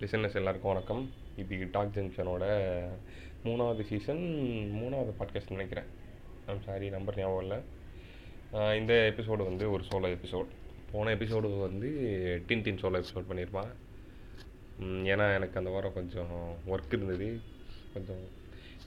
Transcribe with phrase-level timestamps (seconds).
[0.00, 1.02] Listeners எல்லாருக்கும் வணக்கம்.
[1.42, 2.44] இது டாக் ஜங்ஷனோட
[3.44, 4.20] மூணாவது சீசன்
[4.80, 5.88] மூணாவது பாட்காஸ்ட் நினைக்கிறேன்.
[6.50, 7.58] ஐம் சாரி நம்பர் ஞாபகம் இல்லை.
[8.80, 10.50] இந்த எபிசோடு வந்து ஒரு சோலோ எபிசோட்
[10.90, 11.90] போன எபிசோடு வந்து
[12.48, 13.72] டின் டின் சோலோ எபிசோட் பண்ணியிருப்பான்
[15.12, 16.36] ஏன்னா எனக்கு அந்த வாரம் கொஞ்சம்
[16.74, 17.28] ஒர்க் இருந்தது.
[17.94, 18.22] கொஞ்சம்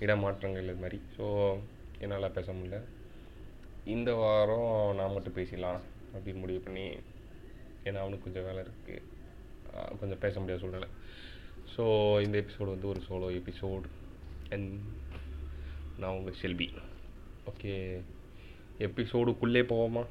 [0.06, 1.00] இடமாற்றங்கள் இது மாதிரி.
[1.18, 1.26] ஸோ
[2.04, 2.80] என்னால் பேச முடியல.
[3.96, 5.82] இந்த வாரம் நான் மட்டும் பேசிடலாம்
[6.14, 6.88] அப்படின்னு முடிவு பண்ணி
[7.88, 9.06] ஏன்னா அவனுக்கு கொஞ்சம் வேலை இருக்குது
[10.00, 10.88] கொஞ்சம் பேச முடியாத சூழ்நிலை.
[11.78, 11.84] ஸோ
[12.22, 13.84] இந்த எபிசோடு வந்து ஒரு சோலோ எபிசோட்
[14.50, 14.80] அண்ட்
[15.98, 16.70] நான் உங்கள் செல்வி.
[17.46, 18.02] ஓகே
[18.80, 20.04] எபிசோடுக்குள்ளே போவோமா?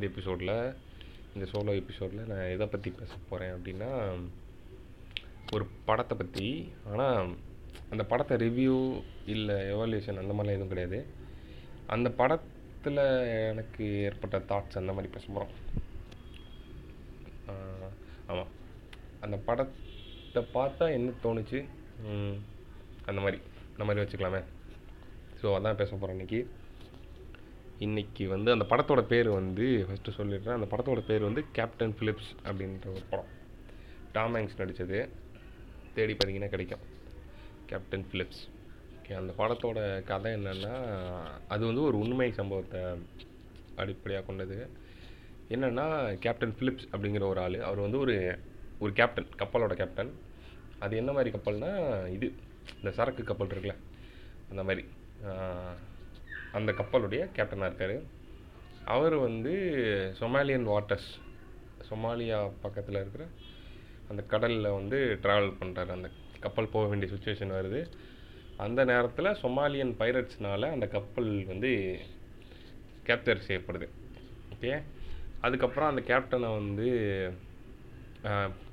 [0.00, 0.52] இந்த எபிசோடில்
[1.34, 3.88] இந்த சோலோ எபிசோடில் நான் எதை பற்றி பேச போகிறேன் அப்படின்னா
[5.54, 6.46] ஒரு படத்தை பற்றி
[6.90, 7.28] ஆனால்
[7.92, 8.76] அந்த படத்தை ரிவ்யூ
[9.34, 10.98] இல்லை எவால்யூஷன் அந்த மாதிரிலாம் எதுவும் கிடையாது.
[11.94, 13.02] அந்த படத்தில்
[13.50, 15.52] எனக்கு ஏற்பட்ட தாட்ஸ் அந்த மாதிரி பேச போகிறோம்
[18.30, 18.50] ஆமாம்
[19.26, 21.60] அந்த படத்தை பார்த்தா என்ன தோணுச்சு?
[23.08, 23.40] அந்த மாதிரி.
[23.72, 24.42] அந்த மாதிரி வச்சுக்கலாமே.
[25.42, 26.40] ஸோ அதான் பேச போகிறேன் இன்றைக்கி
[27.84, 30.56] இன்றைக்கி வந்து அந்த படத்தோட பேர் வந்து ஃபஸ்ட்டு சொல்லிடுறேன்.
[30.58, 33.30] அந்த படத்தோட பேர் வந்து கேப்டன் ஃபிலிப்ஸ் அப்படின்ற ஒரு படம்.
[34.14, 34.98] டாம் ஹேங்ஸ் நடித்தது
[35.94, 36.82] தேடி பார்த்தீங்கன்னா கிடைக்கும்.
[37.70, 38.42] கேப்டன் ஃபிலிப்ஸ்
[38.96, 39.78] ஓகே அந்த படத்தோட
[40.10, 40.74] கதை என்னென்னா
[41.54, 42.82] அது வந்து ஒரு உண்மை சம்பவத்தை
[43.82, 44.58] அடிப்படையாக கொண்டது.
[45.50, 45.86] என்னென்னா
[46.26, 48.16] கேப்டன் ஃபிலிப்ஸ் அப்படிங்கிற ஒரு ஆள் அவர் வந்து ஒரு
[48.78, 50.12] ஒரு கேப்டன் கப்பலோட கேப்டன்
[50.78, 51.80] அது என்ன மாதிரி கப்பல்னால்
[52.16, 52.28] இது
[52.80, 53.78] இந்த சரக்கு கப்பல் இருக்குல்ல
[54.50, 54.84] அந்த மாதிரி.
[56.52, 58.02] அந்த கப்பலுடைய கேப்டனாக இருக்கார்
[58.84, 59.52] அவர் வந்து
[60.20, 61.10] சொமாலியன் வாட்டர்ஸ்
[61.90, 63.26] சொமாலியா பக்கத்தில் இருக்கிற
[64.08, 67.86] அந்த கடலில் வந்து ட்ராவல் பண்ணுறாரு அந்த கப்பல் போக வேண்டிய சுச்சுவேஷன் வருது.
[68.56, 71.98] அந்த நேரத்தில் சொமாலியன் பைரட்ஸ்னால் அந்த கப்பல் வந்து
[73.06, 73.88] கேப்சர் செய்யப்படுது.
[74.54, 74.82] ஓகே
[75.40, 77.32] அதுக்கப்புறம் அந்த கேப்டனை வந்து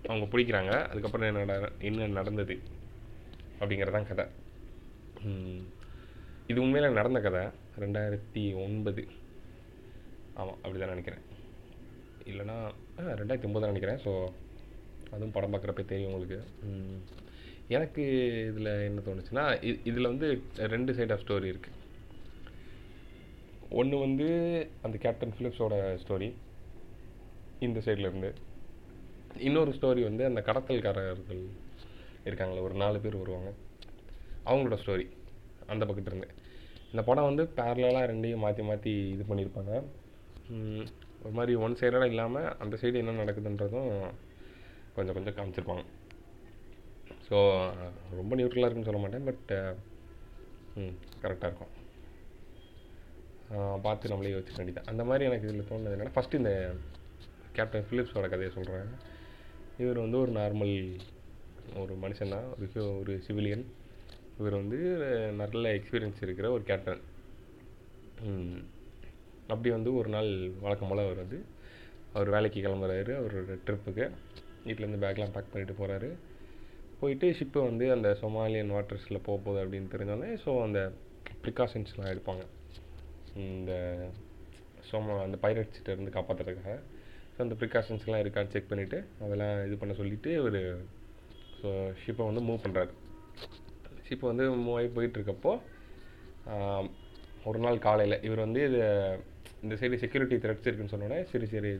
[0.07, 0.87] அவங்க பிடிக்கிறாங்க.
[0.87, 2.59] அதுக்கப்புறம் என்ன நட- என்ன நடந்தது
[3.59, 4.25] அப்படிங்கிறதான் கதை.
[6.47, 7.47] இது உண்மையில் நடந்த கதை.
[7.79, 9.03] ரெண்டாயிரத்தி ஒன்பது.
[10.33, 11.19] ஆமாம் அப்படி தான் நினைக்கிறேன்
[12.23, 12.57] இல்லைனா
[12.97, 13.97] ரெண்டாயிரத்தி ஒம்பது நினைக்கிறேன்.
[13.97, 14.11] ஸோ
[15.11, 16.39] அதுவும் படம் பார்க்குறப்ப தெரியும் உங்களுக்கு.
[17.67, 18.03] எனக்கு
[18.51, 21.75] இதில் என்ன தோணுச்சுன்னா இ- இதில் வந்து ரெண்டு சைட் ஆஃப் ஸ்டோரி இருக்குது
[23.69, 24.27] ஒன்று வந்து
[24.81, 25.73] அந்த கேப்டன் ஃபிலிப்ஸோட
[26.03, 26.29] ஸ்டோரி
[27.59, 28.29] இந்த சைடில் இருந்து.
[29.37, 31.41] இன்னொரு ஸ்டோரி வந்து அந்த கடத்தல்காரர்கள்
[32.25, 33.51] இருக்காங்களே ஒரு நாலு பேர் வருவாங்க.
[34.45, 35.05] அவங்களோட ஸ்டோரி
[35.67, 36.29] அந்த பக்கத்துலேருந்து
[36.91, 39.73] இந்த படம் வந்து பேரலாக ரெண்டையும் மாற்றி மாற்றி இது பண்ணியிருப்பாங்க.
[41.23, 43.89] ஒரு மாதிரி ஒன் சைடாக இல்லாமல் அந்த சைடு என்ன நடக்குதுன்றதும்
[44.95, 45.83] கொஞ்சம் கொஞ்சம் காமிச்சிருப்பாங்க.
[47.27, 47.37] ஸோ
[48.19, 49.49] ரொம்ப நியூட்ரலாக இருக்குன்னு சொல்ல மாட்டேன் பட்
[50.79, 50.91] uh,
[51.23, 51.73] கரெக்டாக இருக்கும்.
[53.85, 54.87] பார்த்து நம்மளே யோசிக்க வேண்டியது.
[54.91, 56.53] அந்த மாதிரி எனக்கு இதில் தோணுது என்னென்னா ஃபஸ்ட்டு இந்த
[57.57, 58.89] கேப்டன் ஃபிலிப்ஸோட கதையை சொல்கிறேன்
[59.83, 60.75] இவர் வந்து ஒரு நார்மல்
[61.81, 62.67] ஒரு மனுஷன் தான் ஒரு
[63.01, 63.63] ஒரு சிவிலியன்
[64.37, 64.79] இவர் வந்து
[65.35, 67.03] நல்ல எக்ஸ்பீரியன்ஸ் இருக்கிற ஒரு கேப்டன்
[69.47, 71.37] அப்படி வந்து ஒரு நாள் வழக்கம் போல் அவர் வந்து
[72.13, 74.05] அவர் வேலைக்கு கிளம்புறாரு அவரோட ட்ரிப்புக்கு
[74.65, 76.09] வீட்டிலேருந்து பேக்லாம் பேக் பண்ணிட்டு போகிறாரு
[76.99, 80.79] போயிட்டு ஷிப்பு வந்து அந்த சொமாலியன் வாட்டர்ஸில் போக போகுது அப்படின்னு தெரிஞ்சோடனே ஸோ அந்த
[81.43, 82.43] ப்ரிகாஷன்ஸ்லாம் எடுப்பாங்க.
[83.35, 83.71] இந்த
[84.91, 86.75] சோமா அந்த பைரட்ஸ்கிட்ட இருந்து காப்பாற்றுறதுக்காக
[87.33, 90.61] ஸோ அந்த ப்ரிகாஷன்ஸ்லாம் இருக்கான்னு செக் பண்ணிவிட்டு அதெல்லாம் இது பண்ண சொல்லிவிட்டு ஒரு
[91.61, 91.69] ஸோ
[92.01, 92.93] ஷிப்பை வந்து மூவ் பண்ணுறாரு
[94.07, 95.53] ஷிப்பை வந்து மூவ் ஆகி போயிட்டுருக்கப்போ
[97.49, 98.79] ஒரு நாள் காலையில் இவர் வந்து இது
[99.63, 101.71] இந்த சைடு செக்யூரிட்டி த்ரெட்ஸ் இருக்குன்னு சொன்னோடனே சரி சரி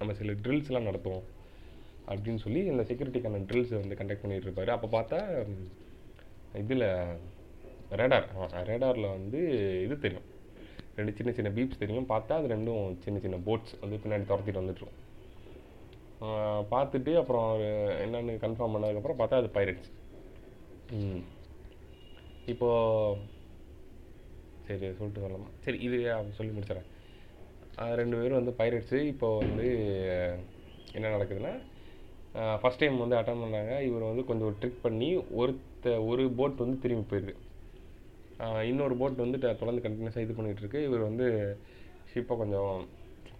[0.00, 1.24] நம்ம சில ட்ரில்ஸ்லாம் நடத்துவோம்
[2.10, 4.70] அப்படின்னு சொல்லி இந்த செக்யூரிட்டிக்கான ட்ரில்ஸ் வந்து கண்டக்ட் பண்ணிட்டு இருப்பார்.
[4.76, 5.18] அப்போ பார்த்தா
[6.62, 6.86] இதில்
[8.00, 8.26] ரேடார்
[8.70, 9.40] ரேடாரில் வந்து
[9.84, 10.26] இது தெரியும்.
[10.98, 12.08] ரெண்டு சின்ன சின்ன பீப்ஸ் தெரியும்.
[12.12, 14.98] பார்த்தா அது ரெண்டும் சின்ன சின்ன போட்ஸ் வந்து பின்னாடி துரத்திட்டு வந்துட்டுரும்
[16.72, 17.48] பார்த்துட்டு அப்புறம்
[18.04, 19.90] என்னென்னு கன்ஃபார்ம் பண்ணதுக்கப்புறம் பார்த்தா அது பைரட்ஸ்
[22.52, 23.20] இப்போது
[24.66, 25.96] சரி சொல்லிட்டு சொல்லலாமா சரி இது
[26.38, 26.88] சொல்லி முடிச்சிடறேன்.
[28.00, 29.66] ரெண்டு பேரும் வந்து பைரட்ஸு இப்போ வந்து
[30.96, 31.52] என்ன நடக்குதுன்னா
[32.60, 33.72] ஃபஸ்ட் டைம் வந்து அட்டன் பண்ணாங்க.
[33.88, 35.08] இவர் வந்து கொஞ்சம் ஒரு ட்ரிக் பண்ணி
[35.40, 37.34] ஒருத்த ஒரு போட் வந்து திரும்பி போயிடுது
[38.70, 40.80] இன்னொரு போட் வந்து தொடர்ந்து கண்டினியூஸாக இது பண்ணிகிட்டு இருக்கு.
[40.88, 41.26] இவர் வந்து
[42.12, 42.72] ஷிப்பை கொஞ்சம்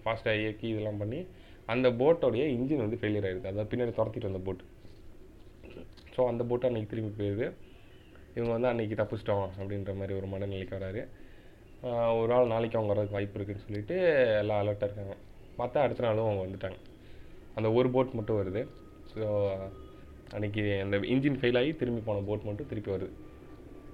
[0.02, 1.20] ஃபாஸ்ட்டாக இயக்கி இதெல்லாம் பண்ணி
[1.72, 4.62] அந்த போட்டோடைய இன்ஜின் வந்து ஃபெயிலியர் ஆயிடுது அதாவது பின்னாடி துரத்திட்டு வந்த போட்
[6.14, 7.46] ஸோ அந்த போட்டை அன்றைக்கி திரும்பி போயிடுது
[8.36, 11.02] இவங்க வந்து அன்றைக்கி தப்பிச்சிட்டோம் அப்படின்ற மாதிரி ஒரு மனநிலைக்கு வராரு.
[12.18, 13.96] ஒரு நாள் நாளைக்கு அவங்க வர்றதுக்கு வாய்ப்பு இருக்குன்னு சொல்லிட்டு
[14.42, 15.14] எல்லாம் அலர்ட்டாக இருக்காங்க.
[15.58, 16.78] பார்த்தா அடுத்த நாளும் அவங்க வந்துட்டாங்க.
[17.56, 18.62] அந்த ஒரு போட் மட்டும் வருது.
[19.12, 19.22] ஸோ
[20.36, 23.12] அன்னைக்கு அந்த இன்ஜின் ஃபெயில் ஆகி திரும்பி போன போட் மட்டும் திருப்பி வருது.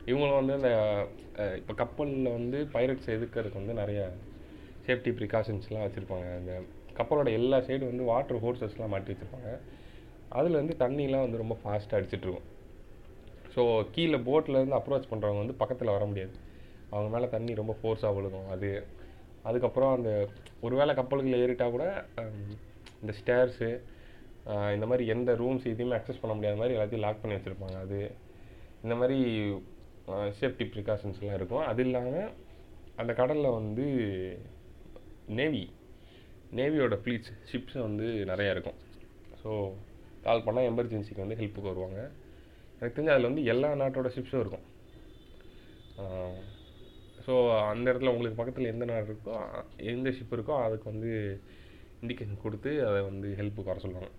[0.07, 0.71] இவங்களும் வந்து அந்த
[1.61, 4.03] இப்போ கப்பலில் வந்து பைரட்ஸ் எதுக்கிறதுக்கு வந்து நிறைய
[4.87, 6.29] சேஃப்டி ப்ரிகாஷன்ஸ்லாம் வச்சுருப்பாங்க.
[6.41, 6.53] அந்த
[6.97, 9.51] கப்பலோட எல்லா சைடும் வந்து வாட்டர் ஹோர்சஸ்லாம் மாட்டி வச்சுருப்பாங்க.
[10.39, 12.47] அதில் வந்து தண்ணிலாம் வந்து ரொம்ப ஃபாஸ்ட்டாக அடிச்சிட்ருக்கும்
[13.55, 13.63] ஸோ
[13.95, 16.35] கீழே போட்டில் இருந்து அப்ரோச் பண்ணுறவங்க வந்து பக்கத்தில் வர முடியாது.
[16.93, 18.49] அவங்க மேலே தண்ணி ரொம்ப ஃபோர்ஸாக விழுகும்.
[18.55, 18.71] அது
[19.49, 20.11] அதுக்கப்புறம் அந்த
[20.67, 21.85] ஒருவேளை கப்பலுக்குள்ள ஏறிட்டால் கூட
[23.03, 23.71] இந்த ஸ்டேர்ஸு
[24.77, 27.79] இந்த மாதிரி எந்த ரூம்ஸ் எதையுமே அக்சஸ் பண்ண முடியாத மாதிரி எல்லாத்தையும் லாக் பண்ணி வச்சுருப்பாங்க.
[27.87, 27.99] அது
[28.85, 29.19] இந்த மாதிரி
[30.39, 31.65] சேஃப்டி ப்ரிகாஷன்ஸ்லாம் இருக்கும்.
[31.71, 32.31] அது இல்லாமல்
[33.03, 33.87] அந்த கடலில் வந்து
[35.39, 35.65] நேவி
[36.59, 38.79] நேவியோட ஃப்ளீட்ஸ் ஷிப்ஸ் வந்து நிறையா இருக்கும்.
[39.43, 39.51] ஸோ
[40.27, 42.01] கால் பண்ணால் எமர்ஜென்சிக்கு வந்து ஹெல்ப்புக்கு வருவாங்க.
[42.81, 44.67] எனக்கு தெரிஞ்சு அதில் வந்து எல்லா நாட்டோட ஷிப்ஸும் இருக்கும்.
[47.19, 47.35] ஸோ
[47.71, 49.33] அந்த இடத்துல உங்களுக்கு பக்கத்தில் எந்த நாடு இருக்கோ
[49.93, 51.11] எந்த ஷிப் இருக்கோ அதுக்கு வந்து
[52.03, 54.11] இண்டிகேஷன் கொடுத்து அதை வந்து ஹெல்ப்புக்கு வர சொல்லுவாங்க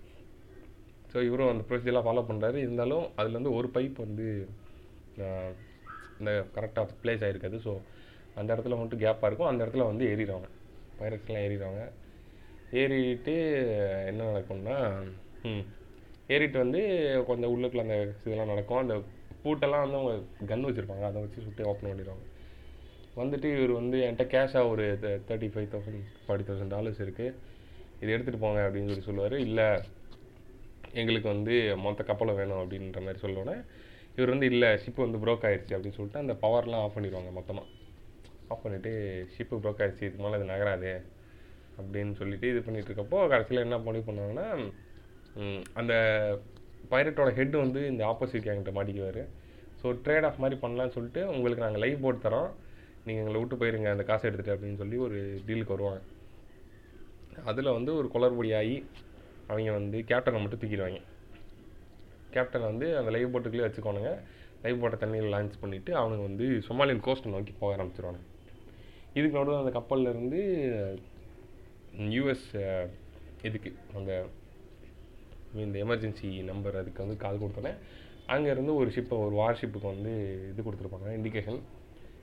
[1.10, 4.28] ஸோ இவரும் அந்த ப்ரொசீஜர்லாம் ஃபாலோ பண்ணுறாரு இருந்தாலும் அதில் வந்து ஒரு பைப் வந்து
[6.20, 7.72] இந்த கரெக்டாக ப்ளேஸ் ஆகிருக்காது ஸோ
[8.36, 9.50] அந்த இடத்துல மட்டும் கேப்பாக இருக்கும்.
[9.52, 10.48] அந்த இடத்துல வந்து ஏறிடுவாங்க.
[11.00, 11.82] பைரட்ஸ்லாம் ஏறிடுவாங்க.
[12.72, 13.36] ஏறிட்டு
[14.10, 14.78] என்ன நடக்கும்னா
[16.34, 16.82] ஏறிட்டு வந்து
[17.30, 18.82] கொஞ்சம் உள்ளுக்குள்ள அந்த இதெல்லாம் நடக்கும்.
[18.84, 18.96] அந்த
[19.44, 20.14] பூட்டெல்லாம் வந்து அவங்க
[20.52, 21.06] கன் வச்சுருப்பாங்க.
[21.10, 22.26] அதை வச்சு சுட்டு ஓப்பன் பண்ணிடுவாங்க.
[23.22, 24.84] வந்துட்டு இவர் வந்து என்கிட்ட கேஷாக ஒரு
[25.30, 27.36] thirty five thousand forty thousand dollars இருக்குது
[28.02, 29.38] இதை எடுத்துகிட்டு போங்க அப்படின்னு சொல்லி சொல்லுவார்.
[29.48, 29.68] இல்லை
[31.02, 31.56] எங்களுக்கு வந்து
[31.86, 33.56] மொத்த கப்பலை வேணும் அப்படின்ற மாதிரி சொல்லோன்னே
[34.18, 37.68] இவர் வந்து இல்லை ஷிப்பு வந்து ப்ரோக் ஆயிடுச்சு அப்படின்னு சொல்லிட்டு அந்த பவர்லாம் ஆஃப் பண்ணிடுவாங்க மொத்தமாக
[38.54, 38.92] ஆஃப் பண்ணிவிட்டு
[39.34, 40.94] ஷிப்பு ப்ரோக் ஆயிடுச்சு இதுக்கு மேலே அது நகராது
[41.80, 44.48] அப்படின்னு சொல்லிட்டு இது பண்ணிட்டு இருக்கப்போ கடைசியில் என்ன பண்ணி பண்ணாங்கன்னா
[45.80, 45.94] அந்த
[46.92, 49.22] பைரட்டோட ஹெட் வந்து இந்த ஆப்போசிட் கேங்கிட்ட மாட்டிக்குவார்.
[49.82, 52.50] ஸோ ட்ரேட் ஆஃப் மாதிரி பண்ணலான்னு சொல்லிட்டு உங்களுக்கு நாங்கள் லைவ் போட்டு தரோம்.
[53.06, 56.02] நீங்கள் எங்களை விட்டு போயிருங்க அந்த காசை எடுத்துகிட்டு அப்படின்னு சொல்லி ஒரு டீலுக்கு வருவாங்க.
[57.52, 58.76] அதில் வந்து ஒரு குளறுபடி ஆகி
[59.52, 61.00] அவங்க வந்து கேப்டனை மட்டும் தூக்கிடுவாங்க.
[62.34, 64.12] கேப்டன் வந்து அந்த லைவ் போட்டுக்குள்ளே வச்சுக்கோனுங்க
[64.64, 68.22] லைவ் போட்டை தண்ணியில் லான்ச் பண்ணிவிட்டு அவனுங்க வந்து சொமாலியன் கோஸ்ட்டை நோக்கி போக ஆரம்பிச்சிருவாங்க
[69.18, 70.42] இதுக்கு நடுவில் அந்த கப்பலில் இருந்து
[72.16, 72.50] யூஎஸ்
[73.48, 73.70] இதுக்கு
[74.00, 74.12] அந்த
[75.66, 77.74] இந்த எமர்ஜென்சி நம்பர் அதுக்கு வந்து கால் கொடுத்தோன்னே
[78.34, 80.14] அங்கேருந்து ஒரு ஷிப்பை ஒரு வார்ஷிப்புக்கு வந்து
[80.52, 81.60] இது கொடுத்துருப்பாங்க இண்டிகேஷன்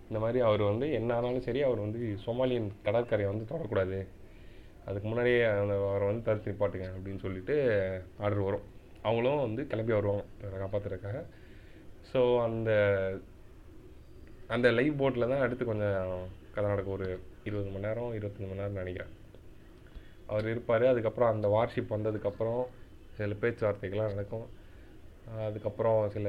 [0.08, 3.98] இந்த மாதிரி அவர் வந்து என்ன ஆனாலும் சரி அவர் வந்து சோமாலியன் கடற்கரையை வந்து தொடக்கூடாது.
[4.88, 7.54] அதுக்கு முன்னாடியே அந்த அவரை வந்து தடுத்து நிப்பாட்டுங்க அப்படின்னு சொல்லிட்டு
[8.24, 8.66] ஆர்டர் வரும்.
[9.06, 11.18] அவங்களும் வந்து கிளம்பி வருவாங்க இவரை காப்பாற்றுறதுக்காக
[12.10, 12.70] ஸோ அந்த
[14.54, 16.24] அந்த லைவ் போட்டில் தான் அடுத்து கொஞ்சம்
[16.54, 16.96] கதை நடக்கும்.
[16.98, 17.06] ஒரு
[17.48, 19.12] இருபது மணி நேரம் இருபத்தஞ்சி மணி நேரம் நினைக்கிறேன்.
[20.30, 22.62] அவர் இருப்பார் அதுக்கப்புறம் அந்த வார்ஷிப் வந்ததுக்கப்புறம்
[23.16, 24.46] சில பேச்சுவார்த்தைகள்லாம் நடக்கும்.
[25.46, 26.28] அதுக்கப்புறம் சில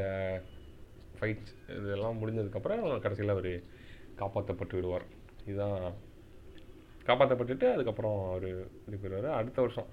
[1.18, 3.52] ஃபைட்ஸ் இதெல்லாம் முடிஞ்சதுக்கப்புறம் கடைசியில் அவர்
[4.22, 5.06] காப்பாற்றப்பட்டு விடுவார்.
[5.50, 5.78] இதுதான்
[7.10, 8.48] காப்பாற்றப்பட்டுட்டு அதுக்கப்புறம் அவர்
[8.88, 9.90] இது போயிடுவார் அடுத்த வருஷம்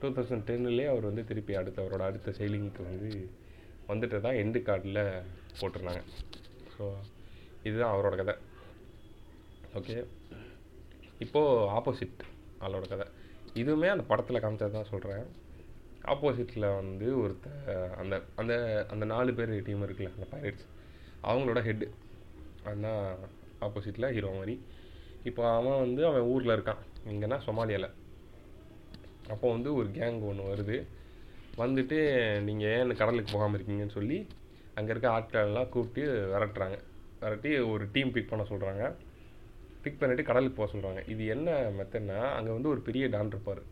[0.00, 3.10] டூ தௌசண்ட் டென்னிலே அவர் வந்து திருப்பி அடுத்த அவரோட அடுத்த செயலிங்க்கு வந்து
[3.90, 5.00] வந்துட்டு தான் எண்டு கார்டில்
[5.60, 6.02] போட்டிருந்தாங்க.
[6.74, 6.84] ஸோ
[7.68, 8.34] இதுதான் அவரோட கதை.
[9.78, 9.96] ஓகே
[11.24, 12.22] இப்போது ஆப்போசிட்
[12.66, 13.06] ஆளோட கதை.
[13.62, 15.24] இதுவுமே அந்த படத்தில் காமிச்சது தான் சொல்கிறேன்
[16.10, 17.48] ஆப்போசிட்டில் வந்து ஒருத்த
[18.00, 18.52] அந்த அந்த
[18.92, 20.66] அந்த நாலு பேர் டீம் இருக்குல்ல அந்த பைரட்ஸ்
[21.28, 21.86] அவங்களோட ஹெட்டு
[22.68, 23.02] அதுதான்
[23.66, 24.54] ஆப்போசிட்டில் ஹீரோ மாதிரி.
[25.28, 26.80] இப்போ அவன் வந்து அவன் ஊரில் இருக்கான்.
[27.12, 27.88] எங்கன்னா சொமாலியாவில்
[29.32, 30.78] அப்போ வந்து ஒரு கேங் ஒன்று வருது.
[31.62, 31.98] வந்துட்டு
[32.46, 34.18] நீங்கள் ஏன் கடலுக்கு போகாமல் இருக்கீங்கன்னு சொல்லி
[34.78, 36.78] அங்கே இருக்க ஆட்களெல்லாம் கூப்பிட்டு விரட்டுறாங்க.
[37.22, 38.84] விரட்டி ஒரு டீம் பிக் பண்ண சொல்கிறாங்க
[39.84, 43.62] பிக் பண்ணிவிட்டு கடலுக்கு போக சொல்கிறாங்க இது என்ன மெத்தட்னா அங்கே வந்து ஒரு பெரிய டான் இருப்பார்.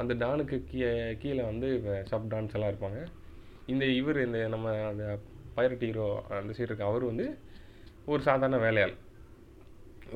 [0.00, 0.90] அந்த டானுக்கு கீழே
[1.22, 1.68] கீழே வந்து
[2.10, 2.98] சப் டான்ஸ் எல்லாம் இருப்பாங்க.
[3.72, 5.04] இந்த இவர் இந்த நம்ம அந்த
[5.56, 6.06] பைரட் ஹீரோ
[6.40, 7.26] அந்த சைடு இருக்க அவர் வந்து
[8.12, 8.94] ஒரு சாதாரண வேலையாள்.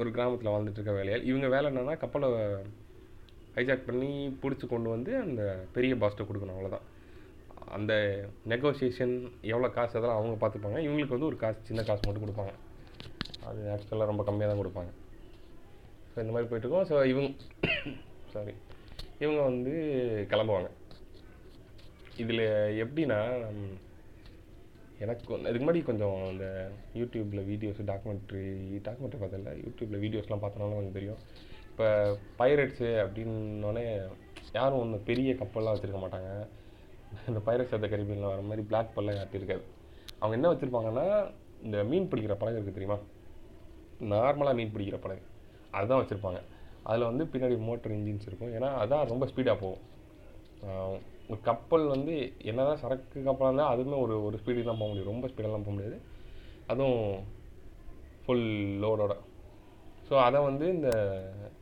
[0.00, 1.24] ஒரு கிராமத்தில் வாழ்ந்துட்டு இருக்க வேலையாள்.
[1.30, 2.28] இவங்க வேலை என்னென்னா கப்பலை
[3.56, 4.10] ஹைஜாக் பண்ணி
[4.42, 5.42] பிடிச்சி கொண்டு வந்து அந்த
[5.76, 6.86] பெரிய பாஸ்ட்டை கொடுக்கணும் அவ்வளோதான்
[7.76, 7.92] அந்த
[8.52, 9.14] நெகோசியேஷன்
[9.52, 10.78] எவ்வளோ காசு அதெல்லாம் அவங்க பார்த்துப்பாங்க.
[10.86, 12.52] இவங்களுக்கு வந்து ஒரு காசு சின்ன காசு மட்டும் கொடுப்பாங்க.
[13.48, 14.90] அது ஆக்சுவலாக ரொம்ப கம்மியாக தான் கொடுப்பாங்க.
[16.12, 16.88] ஸோ இந்த மாதிரி போயிட்டுருக்கோம்.
[16.90, 17.30] ஸோ இவங்க
[18.34, 18.54] சாரி
[19.22, 19.72] இவங்க வந்து
[20.30, 20.68] கிளம்புவாங்க.
[22.22, 22.44] இதில்
[22.84, 23.18] எப்படின்னா
[25.04, 26.46] எனக்கு இதுக்கு முன்னாடி கொஞ்சம் இந்த
[27.00, 28.46] யூடியூப்பில் வீடியோஸ் டாக்குமெண்ட்ரி
[28.86, 31.20] டாக்குமெண்ட்ரி பார்த்ததில்ல யூடியூப்பில் வீடியோஸ்லாம் பார்த்தனால கொஞ்சம் தெரியும்.
[31.70, 31.86] இப்போ
[32.40, 33.84] பைரட்ஸு அப்படின்னோடனே
[34.58, 36.30] யாரும் ஒன்று பெரிய கப்பல்லாம் வச்சுருக்க மாட்டாங்க.
[37.30, 39.64] இந்த பைரட்ஸ் ஆஃப் த கரிபியனில் வர மாதிரி பிளாக் பல்லாம் யார்ட்டும் இருக்காது.
[40.22, 41.06] அவங்க என்ன வச்சுருப்பாங்கன்னா
[41.66, 42.98] இந்த மீன் பிடிக்கிற படகு இருக்குது தெரியுமா?
[44.14, 45.22] நார்மலாக மீன் பிடிக்கிற படகு.
[45.78, 46.40] அதுதான் வச்சுருப்பாங்க.
[46.88, 48.52] அதில் வந்து பின்னாடி மோட்டர் இன்ஜின்ஸ் இருக்கும்.
[48.56, 49.82] ஏன்னா அதான் ரொம்ப ஸ்பீடாக போகும்.
[51.32, 52.14] ஒரு கப்பல் வந்து
[52.50, 55.98] என்னதான் சரக்கு கப்பலாக இருந்தால் அதுவுமே ஒரு ஒரு ஸ்பீடு தான் போக முடியாது ரொம்ப ஸ்பீடெல்லாம் போக முடியாது.
[56.72, 57.04] அதுவும்
[58.24, 58.48] ஃபுல்
[58.84, 59.14] லோடோட
[60.08, 60.90] ஸோ அதை வந்து இந்த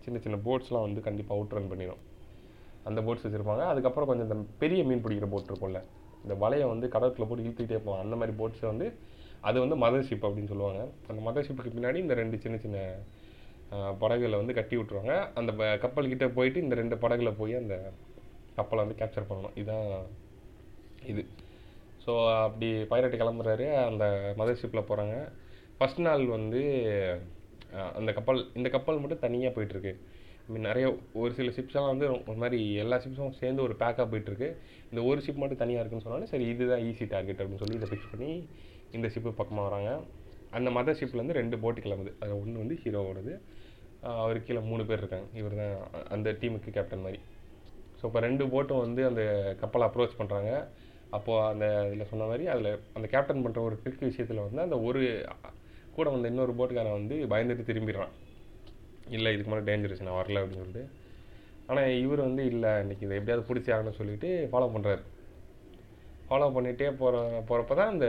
[0.04, 2.02] சின்ன சின்ன போட்ஸ்லாம் வந்து கண்டிப்பாக அவுட் ரன் பண்ணிடும்
[2.88, 3.64] அந்த போட்ஸ் வச்சுருப்பாங்க.
[3.72, 5.80] அதுக்கப்புறம் கொஞ்சம் இந்த பெரிய மீன் பிடிக்கிற போட் இருக்கும்ல.
[6.24, 8.86] இந்த வலையை வந்து கடற்குள்ள போட்டு இழுத்துக்கிட்டே போவோம் அந்த மாதிரி போட்ஸை வந்து
[9.48, 10.80] அது வந்து மதர் ஷிப் அப்படின்னு சொல்லுவாங்க.
[11.10, 12.78] அந்த மதர் ஷிப்புக்கு பின்னாடி இந்த ரெண்டு சின்ன சின்ன
[14.02, 15.52] படகுகளை வந்து கட்டி விட்ருவாங்க அந்த
[15.84, 17.74] கப்பல்கிட்ட போயிட்டு இந்த ரெண்டு படகுல போய் அந்த
[18.58, 19.56] கப்பலை வந்து கேப்சர் பண்ணணும்.
[19.60, 19.88] இதுதான்
[21.12, 21.22] இது.
[22.04, 22.12] ஸோ
[22.44, 23.66] அப்படி பைரட்டு கிளம்புறாரு.
[23.88, 24.04] அந்த
[24.38, 25.16] மதர் ஷிப்பில் போகிறாங்க
[25.78, 26.62] ஃபஸ்ட் நாள் வந்து
[27.98, 29.92] அந்த கப்பல் இந்த கப்பல் மட்டும் தனியாக போயிட்டுருக்கு.
[30.46, 30.86] ஐ மீன் நிறைய
[31.22, 34.48] ஒரு சில ஷிப்ஸ்லாம் வந்து ஒரு மாதிரி எல்லா ஷிப்ஸும் சேர்ந்து ஒரு பேக்காக போயிட்டுருக்கு.
[34.90, 38.10] இந்த ஒரு ஷிப் மட்டும் தனியாக இருக்குன்னு சொன்னாலும் சரி இதுதான் ஈஸி டார்கெட் அப்படின்னு சொல்லி இதை ஃபிக்ஸ்
[38.12, 38.30] பண்ணி
[38.96, 39.90] இந்த ஷிப்பு பக்கமாக வராங்க.
[40.58, 42.12] அந்த மதர் ஷிப்லேருந்து ரெண்டு போட்டு கிளம்புது.
[42.22, 43.34] அது ஒன்று வந்து ஹீரோவோடது
[44.02, 45.28] அவர் கீழே மூணு பேர் இருக்காங்க.
[45.40, 45.74] இவர் தான்
[46.14, 47.20] அந்த டீமுக்கு கேப்டன் மாதிரி.
[47.98, 49.22] ஸோ இப்போ ரெண்டு போட்டும் வந்து அந்த
[49.60, 50.50] கப்பலை அப்ரோச் பண்ணுறாங்க
[51.16, 55.02] அப்போது அந்த இதில் சொன்ன மாதிரி அதில் அந்த கேப்டன் பண்ணுற ஒரு ட்ரிக் விஷயத்தில் வந்து அந்த ஒரு
[55.96, 58.12] கூட வந்த இன்னொரு போட்டுக்காரன் வந்து பயந்துட்டு திரும்பிடுறான்.
[59.16, 60.84] இல்லை இதுக்கு மேலே டேஞ்சரஸ் நான் வரல அப்படின்னு சொல்லிட்டு.
[61.70, 65.02] ஆனால் இவர் வந்து இல்லை இன்றைக்கி இதை எப்படியாவது பிடிச்சி ஆகணும்னு சொல்லிட்டு ஃபாலோ பண்ணுறாரு
[66.28, 68.06] ஃபாலோ பண்ணிகிட்டே போகிற போகிறப்ப தான் அந்த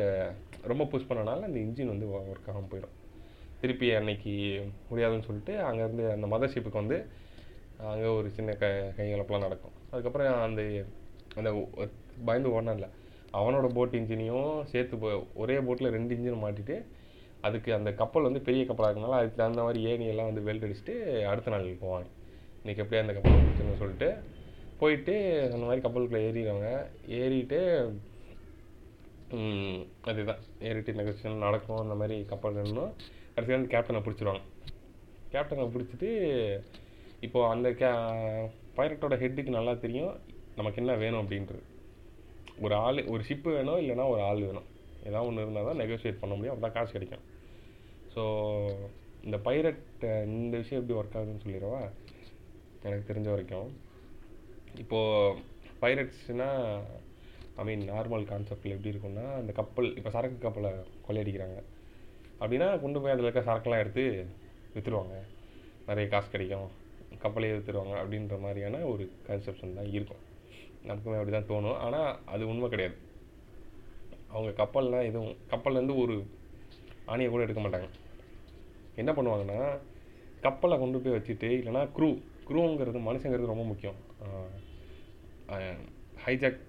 [0.71, 2.95] ரொம்ப புஷ் பண்ணனால அந்த இன்ஜின் வந்து ஒர்க் ஆகாமல் போயிடும்.
[3.61, 7.05] திருப்பி அன்னைக்கு முடியாதுன்னு சொல்லிட்டு அங்கேருந்து அந்த மதர்ஷிப்புக்கு வந்து
[7.77, 9.71] அங்கே ஒரு சின்ன க கைகலப்பெலாம் நடக்கும்.
[9.91, 10.83] அதுக்கப்புறம் அந்த
[11.35, 11.67] அந்த
[12.25, 12.89] பயந்து பயந்து இல்லை
[13.33, 16.85] அவனோட போட் இன்ஜினையும் சேர்த்து போ- ஒரே போட்டில் ரெண்டு இன்ஜின் மாட்டிட்டு
[17.41, 21.51] அதுக்கு அந்த கப்பல் வந்து பெரிய கப்பலாக இருக்கனால அதுக்கு தகுந்த மாதிரி ஏணியெல்லாம் வந்து வெல்ட் அடிச்சுட்டு அடுத்த
[21.51, 22.05] நாள் போவாங்க
[22.63, 24.17] இன்னைக்கு எப்படியா அந்த கப்பல் பிடிச்சுன்னு சொல்லிட்டு
[24.79, 26.85] போயிட்டு அந்த மாதிரி கப்பலுக்குள்ளே ஏறிடுவாங்க.
[27.07, 27.59] ஏறிட்டு
[30.01, 30.39] அதுதான்.
[30.59, 32.93] ஏறிட்டு நெகோசியேஷன் நடக்கும் அந்த மாதிரி கப்பல் நின்னும்.
[33.39, 34.45] கடைசியாக வந்து கேப்டனை பிடிச்சிருவாங்க.
[35.33, 36.11] கேப்டனை பிடிச்சிட்டு
[37.25, 37.89] இப்போது அந்த கே
[38.77, 40.13] பைரட்டோட ஹெட்டுக்கு நல்லா தெரியும்
[40.59, 41.63] நமக்கு என்ன வேணும் அப்படின்றது.
[42.65, 44.67] ஒரு ஆள் ஒரு ஷிப்பு வேணும் இல்லைன்னா ஒரு ஆள் வேணும்.
[45.09, 47.25] ஏதாவது ஒன்று இருந்தால் தான் நெகோஷியேட் பண்ண முடியும் அப்போ காசு கிடைக்கும்.
[48.13, 48.23] ஸோ
[49.25, 50.03] இந்த பைரட்
[50.37, 51.81] இந்த விஷயம் எப்படி ஒர்க் ஆகுதுன்னு சொல்லிடுவா?
[52.87, 53.69] எனக்கு தெரிஞ்ச வரைக்கும்.
[54.83, 55.39] இப்போது
[55.83, 56.63] பைரட்ஸ்னால்
[57.61, 60.71] ஐ மீன் நார்மல் கான்செப்டில் எப்படி இருக்கும்னா அந்த கப்பல் இப்போ சரக்கு கப்பலை
[61.07, 61.59] கொள்ளையடிக்கிறாங்க.
[62.41, 64.03] அப்படின்னா கொண்டு போய் அதில் இருக்க சரக்கெல்லாம் எடுத்து
[64.73, 65.15] விற்றுருவாங்க
[65.89, 66.69] நிறைய காசு கிடைக்கும்.
[67.23, 70.23] கப்பலையே விற்றுருவாங்க அப்படின்ற மாதிரியான ஒரு கன்செப்ஷன் தான் இருக்கும்.
[70.89, 71.77] நமக்குமே அப்படி தான் தோணும்.
[71.85, 72.97] ஆனால் அது உண்மை கிடையாது.
[74.33, 76.15] அவங்க கப்பல்லாம் எதுவும் கப்பல்லேருந்து ஒரு
[77.13, 77.87] ஆணியை கூட எடுக்க மாட்டாங்க.
[79.01, 79.59] என்ன பண்ணுவாங்கன்னா
[80.45, 82.09] கப்பலை கொண்டு போய் வச்சுட்டு இல்லைனா க்ரூ
[82.49, 83.97] க்ரூங்கிறது மனுஷங்கிறது ரொம்ப முக்கியம்.
[86.25, 86.61] ஹைஜாக்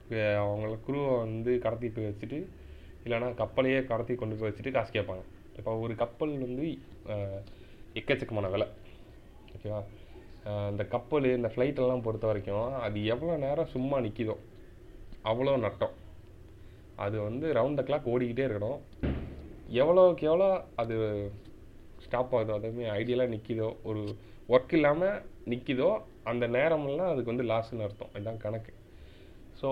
[0.45, 2.39] அவங்கள க்ரூவை வந்து கடத்தி போய் வச்சுட்டு
[3.05, 5.23] இல்லைனா கப்பலையே கடத்தி கொண்டு போய் வச்சுட்டு காசு கேட்பாங்க.
[5.61, 6.67] இப்போ ஒரு கப்பல் வந்து
[7.97, 8.67] எக்கச்சக்கமான விலை.
[9.57, 9.81] ஓகேவா?
[10.45, 14.37] அந்த இந்த கப்பல் இந்த ஃப்ளைட்டெல்லாம் எல்லாம் பொறுத்த வரைக்கும் அது எவ்வளோ நேரம் சும்மா நிற்கிதோ
[15.25, 15.95] அவ்வளோ நட்டம்.
[16.99, 18.79] அது வந்து ரவுண்ட் த கிளாக் ஓடிக்கிட்டே இருக்கணும்.
[19.83, 20.49] எவ்வளோக்கு எவ்வளோ
[20.83, 20.95] அது
[22.05, 24.03] ஸ்டாப் ஆகுதோ அதுவுமே ஐடியலாக நிற்கிதோ ஒரு
[24.49, 25.19] ஒர்க் இல்லாமல்
[25.53, 25.91] நிற்கிதோ
[26.31, 28.13] அந்த நேரமெல்லாம் அதுக்கு வந்து லாஸ்ன்னு அர்த்தம்.
[28.17, 28.73] இதுதான் கணக்கு.
[29.61, 29.69] ஸோ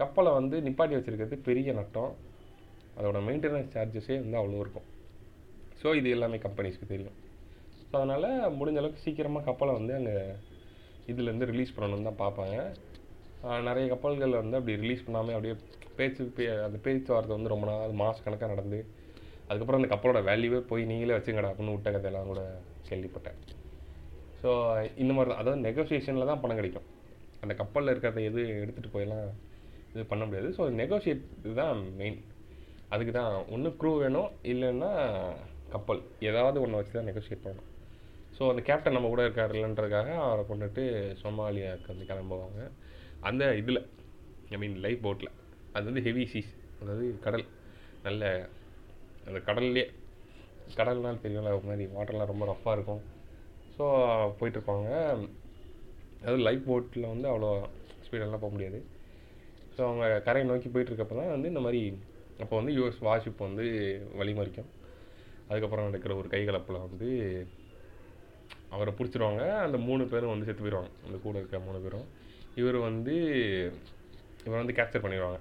[0.00, 2.12] கப்பலை வந்து நிப்பாட்டி வச்சிருக்கிறது பெரிய நட்டம்.
[2.96, 4.86] அதோட மெயின்டெனன்ஸ் சார்ஜஸே வந்து அவ்வளோ இருக்கும்.
[5.80, 7.16] ஸோ இது எல்லாமே கம்பெனிஸ்க்கு தெரியும்.
[7.88, 8.28] ஸோ அதனால்
[8.58, 10.14] முடிஞ்ச அளவுக்கு சீக்கிரமாக கப்பலை வந்து அங்கே
[11.12, 12.56] இதுலேருந்து ரிலீஸ் பண்ணணும்னு தான் பார்ப்பாங்க.
[13.68, 15.56] நிறைய கப்பல்கள் வந்து அப்படி ரிலீஸ் பண்ணாமல் அப்படியே
[15.98, 18.78] பேச்சு பே அந்த பேச்சுவார்த்தை வந்து ரொம்ப நாள் மாத கணக்காக நடந்து
[19.48, 22.42] அதுக்கப்புறம் அந்த கப்பலோட வேல்யூவே போய் நீங்களே வச்சுங்கடா அப்படின்னு விட்ட கதையெல்லாம் கூட
[22.88, 23.38] கேள்விப்பட்டேன்.
[24.42, 24.50] ஸோ
[25.02, 26.86] இந்த மாதிரி தான் அதாவது நெகோசியேஷனில் தான் பணம் கிடைக்கும்.
[27.42, 29.26] அந்த கப்பலில் இருக்கிறத எது எடுத்துகிட்டு போயெல்லாம்
[29.92, 30.48] இது பண்ண முடியாது.
[30.56, 31.24] ஸோ நெகோசியேட்
[31.60, 32.18] தான் மெயின்
[32.94, 34.32] அதுக்கு தான் ஒன்று க்ரூ வேணும்.
[34.52, 34.90] இல்லைன்னா
[35.70, 36.02] கப்பல்.
[36.28, 37.70] ஏதாவது ஒன்று வச்சு தான் நெகோசியேட் பண்ணணும்.
[38.36, 40.82] ஸோ அந்த கேப்டன் நம்ம கூட இருக்கார் இல்லைன்றதுக்காக அவரை கொண்டுட்டு
[41.22, 42.60] சோமாலியாவுக்கு வந்து கிளம்புவாங்க.
[43.22, 43.80] அந்த இதில்
[44.50, 45.32] ஐ மீன் லைஃப் போட்டில்
[45.74, 47.46] அது வந்து ஹெவி சீஸ் அதாவது கடல்.
[48.02, 48.24] நல்ல
[49.26, 49.84] அந்த கடல்லே
[50.76, 53.02] கடல்னால் தெரியும்ல ஒரு மாதிரி வாட்டர்லாம் ரொம்ப ரஃப்பாக இருக்கும்.
[53.78, 53.84] ஸோ
[54.38, 54.88] போயிட்டுருப்பாங்க.
[56.22, 57.50] அதாவது லைஃப் போட்டில் வந்து அவ்வளோ
[58.06, 58.78] ஸ்பீடெல்லாம் போக முடியாது.
[59.74, 61.80] ஸோ அவங்க கரையை நோக்கி போயிட்டுருக்கப்ப தான் வந்து இந்த மாதிரி
[62.38, 63.66] அப்போ வந்து யூஎஸ் வாஷிப் வந்து
[64.20, 64.70] வழிமறிக்கும்.
[65.48, 67.08] அதுக்கப்புறம் நடக்கிற ஒரு கைகலப்பில் வந்து
[68.74, 69.42] அவரை பிடிச்சிருவாங்க.
[69.64, 72.06] அந்த மூணு பேரும் வந்து செத்து போயிடுவாங்க அந்த கூட இருக்க மூணு பேரும்.
[72.60, 73.14] இவர் வந்து
[74.46, 75.38] இவர் வந்து கேப்சர் பண்ணிடுவாங்க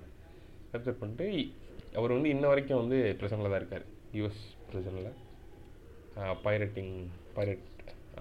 [0.72, 1.28] கேப்சர் பண்ணிட்டு
[2.00, 3.86] அவர் வந்து இன்ன வரைக்கும் வந்து பிரசனில் தான் இருக்கார்.
[4.18, 5.12] யூஎஸ் பிரசனில்
[6.46, 6.94] பைரட்டிங்
[7.38, 7.66] பைரட்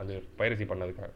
[0.00, 1.10] அது பைரசி பண்ணதுக்காக.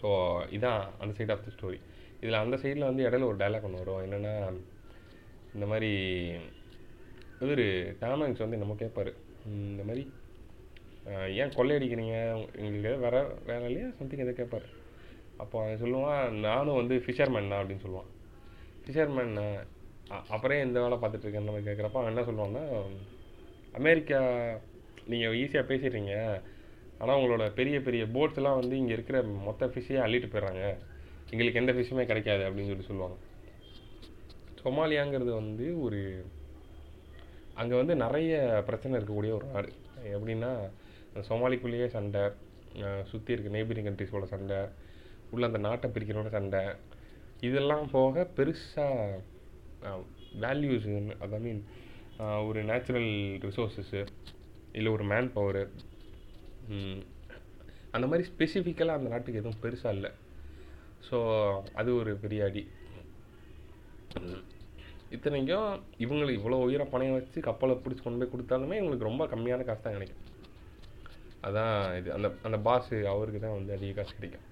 [0.00, 0.08] ஸோ
[0.56, 1.78] இதான் அந்த சைடு ஆஃப் த ஸ்டோரி
[2.22, 4.02] இதில் அந்த சைடில் வந்து இடையில ஒரு டைலாக் ஒன்று வரும்.
[4.06, 4.34] என்னென்னா
[5.56, 5.90] இந்த மாதிரி
[7.42, 7.64] இவர்
[8.02, 9.10] டாமங்ஸ் வந்து நம்ம கேட்பார்
[9.70, 10.04] இந்த மாதிரி
[11.42, 12.14] ஏன் கொள்ளையடிக்கிறீங்க
[12.58, 13.16] எங்களுக்கு வேறு வேற
[13.48, 13.88] வேலை இல்லையா?
[13.98, 14.66] சம்திங் எதை கேட்பார்
[15.42, 18.10] அப்போ அவன் சொல்லுவான் நானும் வந்து ஃபிஷர்மேன் தான் அப்படின்னு சொல்லுவான்.
[18.84, 19.34] ஃபிஷர்மேன்
[20.34, 22.64] அப்புறம் எந்த வேலை பார்த்துட்ருக்கேன் நம்ம கேட்குறப்ப அவன் என்ன சொல்லுவான்னா
[23.80, 24.20] அமெரிக்கா
[25.12, 26.14] நீங்கள் ஈஸியாக பேசிடுறீங்க.
[27.00, 30.64] ஆனால் உங்களோட பெரிய பெரிய போட்ஸ்லாம் வந்து இங்கே இருக்கிற மொத்த ஃபிஷ்ஷையே அள்ளிட்டு போயிடுறாங்க.
[31.32, 33.16] எங்களுக்கு எந்த ஃபிஷ்ஷுமே கிடைக்காது அப்படின்னு சொல்லி சொல்லுவாங்க.
[34.62, 36.00] சொமாலியாங்கிறது வந்து ஒரு
[37.60, 38.32] அங்கே வந்து நிறைய
[38.68, 39.70] பிரச்சனை இருக்கக்கூடிய ஒரு நாடு.
[40.14, 40.50] எப்படின்னா
[41.10, 41.22] அந்த
[41.96, 42.22] சண்டை
[43.10, 44.58] சுற்றி இருக்க நெய்பரிங் கண்ட்ரிஸோட சண்டை
[45.34, 46.62] உள்ள அந்த நாட்டை பிரிக்கிறோட சண்டை.
[47.48, 49.20] இதெல்லாம் போக பெருசாக
[50.44, 50.88] வேல்யூஸ்
[51.24, 51.62] அதை மீன்
[52.48, 53.10] ஒரு நேச்சுரல்
[53.46, 54.02] ரிசோர்ஸஸ்ஸு
[54.78, 55.64] இல்லை ஒரு மேன் பவரு
[57.96, 60.10] அந்த மாதிரி ஸ்பெசிஃபிக்கலாக அந்த நாட்டுக்கு எதுவும் பெருசாக இல்லை.
[61.08, 61.18] ஸோ
[61.80, 62.62] அது ஒரு பெரிய அடி.
[65.14, 65.68] இத்தனைக்கும்
[66.04, 69.96] இவங்களுக்கு இவ்வளோ உயரம் பணையம் வச்சு கப்பலை பிடிச்சி கொண்டு போய் கொடுத்தாலுமே இவங்களுக்கு ரொம்ப கம்மியான காசு தான்
[69.96, 70.22] கிடைக்கும்.
[71.46, 72.08] அதான் இது.
[72.16, 74.46] அந்த அந்த பாஸு அவருக்கு தான் வந்து அதிக காசு கிடைக்கும்.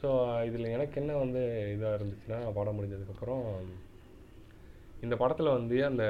[0.00, 0.08] ஸோ
[0.48, 1.42] இதில் எனக்கு என்ன வந்து
[1.74, 3.44] இதாக இருந்துச்சுன்னா படம் முடிஞ்சதுக்கப்புறம்
[5.04, 6.04] இந்த படத்தில் வந்து அந்த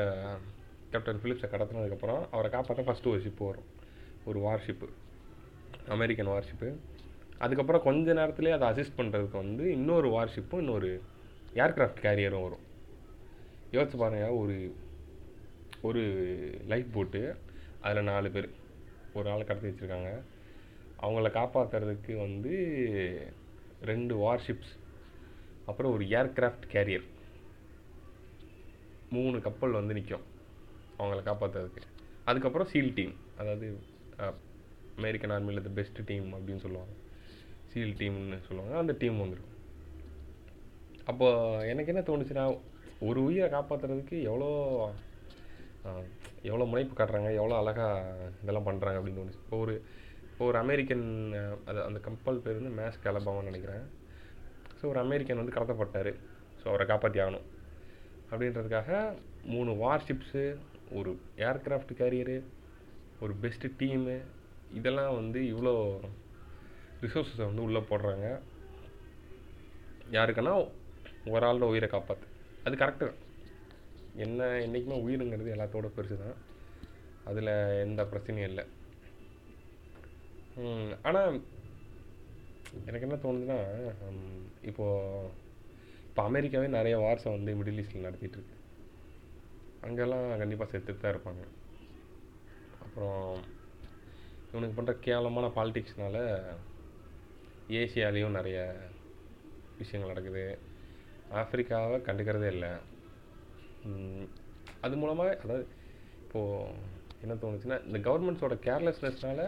[0.92, 3.68] கேப்டன் ஃபிலிப்ஸை கடத்தினதுக்கப்புறம் அவரை காப்பாற்ற ஃபஸ்ட்டு ஒரு ஷிப்பு வரும்.
[4.30, 4.88] ஒரு வார்ஷிப்பு
[5.96, 6.68] அமெரிக்கன் வார்ஷிப்பு
[7.44, 10.90] அதுக்கப்புறம் கொஞ்ச நேரத்துலேயே அதை அசிஸ்ட் பண்ணுறதுக்கு வந்து இன்னொரு வார்ஷிப்பும் இன்னொரு
[11.64, 12.63] ஏர்க்ராஃப்ட் கேரியரும் வரும்.
[13.74, 14.56] யோசிச்சு பாருங்க ஒரு
[15.88, 16.02] ஒரு
[16.72, 17.20] லைஃப் போட்டு
[17.84, 18.48] அதில் நாலு பேர்
[19.12, 20.10] ஒரு ஆளை கடத்தி வச்சுருக்காங்க.
[21.02, 22.52] அவங்கள காப்பாற்றுறதுக்கு வந்து
[23.90, 24.72] ரெண்டு வார்ஷிப்ஸ்
[25.64, 27.06] அப்புறம் ஒரு ஏர்க்ராஃப்ட் கேரியர்
[29.16, 30.24] மூணு கப்பல் வந்து நிற்கும்
[30.98, 31.82] அவங்கள காப்பாற்றுறதுக்கு
[32.30, 33.66] அதுக்கப்புறம் சீல் டீம் அதாவது
[34.98, 36.94] அமெரிக்கன் ஆர்மியில் த பெஸ்ட் டீம் அப்படின்னு சொல்லுவாங்க.
[37.70, 38.74] சீல் டீம்னு சொல்லுவாங்க.
[38.82, 39.50] அந்த டீம் வந்துடும்
[41.10, 42.44] அப்போது எனக்கு என்ன தோணுச்சுன்னா
[43.08, 44.50] ஒரு உயிரை காப்பாற்றுறதுக்கு எவ்வளோ
[46.48, 49.42] எவ்வளோ முனைப்பு காட்டுறாங்க எவ்வளோ அழகாக இதெல்லாம் பண்ணுறாங்க அப்படின்னு தோணுச்சு.
[49.44, 49.74] இப்போ ஒரு
[50.30, 51.04] இப்போ ஒரு அமெரிக்கன்
[51.70, 53.84] அது அந்த கம்பல் பேர் வந்து மேஸ் கலபாவான்னு நினைக்கிறேன்.
[54.78, 56.10] ஸோ ஒரு அமெரிக்கன் வந்து கடத்தப்பட்டார்.
[56.60, 57.46] ஸோ அவரை காப்பாற்றி ஆகணும்.
[58.30, 59.00] அப்படின்றதுக்காக
[59.54, 60.44] மூணு வார்ஷிப்ஸு
[60.98, 61.10] ஒரு
[61.48, 62.36] ஏர்க்ராஃப்ட் கேரியரு
[63.24, 64.16] ஒரு பெஸ்ட்டு டீமு
[64.78, 65.74] இதெல்லாம் வந்து இவ்வளோ
[67.04, 68.26] ரிசோர்ஸஸை வந்து உள்ளே போடுறாங்க.
[70.16, 70.54] யாருக்குன்னா
[71.34, 72.32] ஒரு ஆளோட உயிரை காப்பாற்று
[72.66, 73.20] அது கரெக்டு தான்.
[74.24, 76.36] என்ன என்றைக்குமே உயிருங்கிறது எல்லாத்தோட பெருசு தான்.
[77.30, 77.52] அதில்
[77.84, 78.64] எந்த பிரச்சனையும் இல்லை.
[81.08, 81.38] ஆனால்
[82.88, 83.58] எனக்கு என்ன தோணுதுன்னா
[84.70, 85.30] இப்போது
[86.08, 88.56] இப்போ அமெரிக்காவே நிறைய வார்ஸை வந்து மிடில் ஈஸ்டில் நடத்திட்டுருக்கு
[89.86, 91.42] அங்கெல்லாம் கண்டிப்பாக செத்துட்டு தான் இருப்பாங்க.
[92.84, 93.24] அப்புறம்
[94.50, 96.18] இவனுக்கு பண்ணுற கேவலமான பாலிடிக்ஸ்னால
[97.80, 98.58] ஏசியாலேயும் நிறைய
[99.80, 100.44] விஷயங்கள் நடக்குது.
[101.40, 102.72] ஆஃப்ரிக்காவை கண்டுக்கிறதே இல்லை.
[104.84, 105.64] அது மூலமாக அதாவது
[106.24, 106.92] இப்போது
[107.24, 109.44] என்ன தோணுச்சுன்னா இந்த கவர்மெண்ட்ஸோட கேர்லெஸ்னஸ்னால்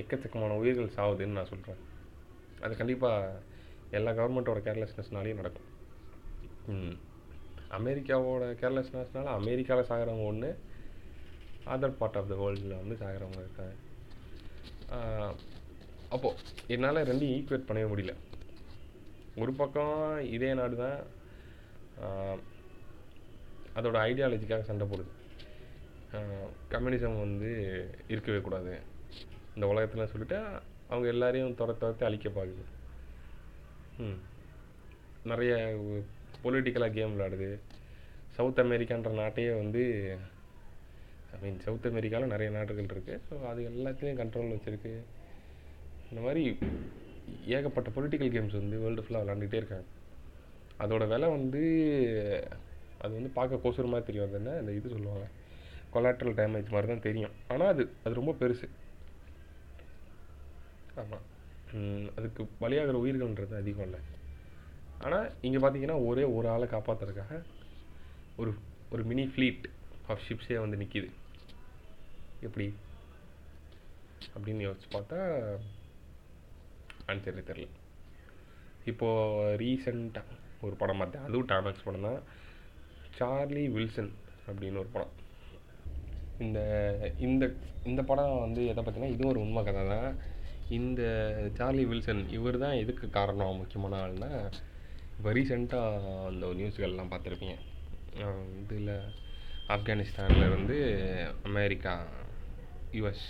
[0.00, 1.82] எக்கச்சக்கமான உயிர்கள் சாகுதுன்னு நான் சொல்கிறேன்
[2.64, 3.42] அது கண்டிப்பாக
[3.98, 5.68] எல்லா கவர்மெண்ட்டோட கேர்லெஸ்னஸ்னாலையும் நடக்கும்.
[7.78, 10.50] அமெரிக்காவோட கேர்லெஸ்னஸ்னால அமெரிக்காவில் சாகிறவங்க ஒன்று
[11.74, 13.74] அதர் பார்ட் ஆஃப் த வேர்ல்டில் வந்து சாகிறவங்க இருக்காங்க.
[16.14, 16.38] அப்போது
[16.74, 18.14] என்னால் ரெண்டையும் ஈக்குவேட் பண்ணவே முடியல.
[19.42, 19.96] ஒரு பக்கம்
[20.36, 20.98] இதே நாடு தான்
[23.78, 25.12] அதோட ஐடியாலஜிக்காக சண்டை போடுது.
[26.72, 27.50] கம்யூனிசம் வந்து
[28.12, 28.72] இருக்கவே கூடாது.
[29.54, 30.38] இந்த உலகத்தில் சொல்லிட்டு
[30.90, 32.64] அவங்க எல்லாரையும் துர துரத்து அழிக்க பார்க்குது
[35.30, 35.52] நிறைய
[36.44, 37.50] பொலிட்டிக்கலாக கேம் விளாடுது
[38.36, 39.82] சவுத் அமெரிக்கான்ற நாட்டையே வந்து
[41.34, 44.92] ஐ மீன் சவுத் அமெரிக்காவில் நிறைய நாடுகள் இருக்குது ஸோ அது எல்லாத்தையும் கண்ட்ரோல் வச்சுருக்கு.
[46.10, 46.44] இந்த மாதிரி
[47.56, 49.86] ஏகப்பட்ட பொலிட்டிக்கல் கேம்ஸ் வந்து வேர்ல்டு ஃபுல்லாக விளாண்டுக்கிட்டே இருக்காங்க.
[50.82, 51.62] அதோட விலை வந்து
[53.04, 54.26] அது வந்து பார்க்க கோசூர் மாதிரி தெரியும்.
[54.28, 54.54] அது என்ன?
[54.60, 55.26] அந்த இது சொல்லுவாங்க.
[55.94, 57.34] கொலாட்ரல் டேமேஜ் மாதிரி தான் தெரியும்.
[57.52, 58.68] ஆனால் அது அது ரொம்ப பெருசு.
[61.02, 61.26] ஆமாம்
[62.18, 64.00] அதுக்கு பலியாகிற உயிர்கள்ன்றது அதிகம் இல்லை.
[65.04, 67.34] ஆனால் இங்கே பார்த்தீங்கன்னா ஒரே ஒரு ஆளை காப்பாற்றுறதுக்காக
[68.42, 68.52] ஒரு
[68.94, 69.66] ஒரு மினி ஃப்ளீட்
[70.12, 71.08] ஆஃப் ஷிப்ஸே வந்து நிற்கிது
[72.46, 72.66] எப்படி?
[74.36, 75.20] அப்படின்னு யோசிச்சு பார்த்தா
[77.12, 77.68] ஆன்சரே தெரில
[78.90, 81.24] இப்போது ரீசெண்டாக ஒரு படம் பார்த்தேன்.
[81.26, 82.20] அதுவும் டாமேக்ஸ் படம் தான்.
[83.18, 84.10] சார்லி வில்சன்
[84.48, 85.14] அப்படின்னு ஒரு படம்.
[86.44, 86.58] இந்த
[87.26, 87.44] இந்த
[87.90, 90.10] இந்த படம் வந்து எதை பார்த்தீங்கன்னா இதுவும் ஒரு உண்மை கதை தான்.
[90.78, 91.02] இந்த
[91.58, 94.30] சார்லி வில்சன் இவர் தான் எதுக்கு காரணம் முக்கியமான ஆள்னா
[95.18, 97.56] இப்போ ரீசெண்டாக அந்த நியூஸ்கள்லாம் பார்த்துருப்பீங்க.
[98.62, 98.92] இதில்
[99.76, 100.76] ஆப்கானிஸ்தானில் இருந்து
[101.48, 101.94] America
[102.98, 103.26] US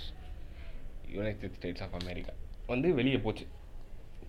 [1.14, 2.34] United States of America
[2.72, 3.46] வந்து வெளியே போச்சு.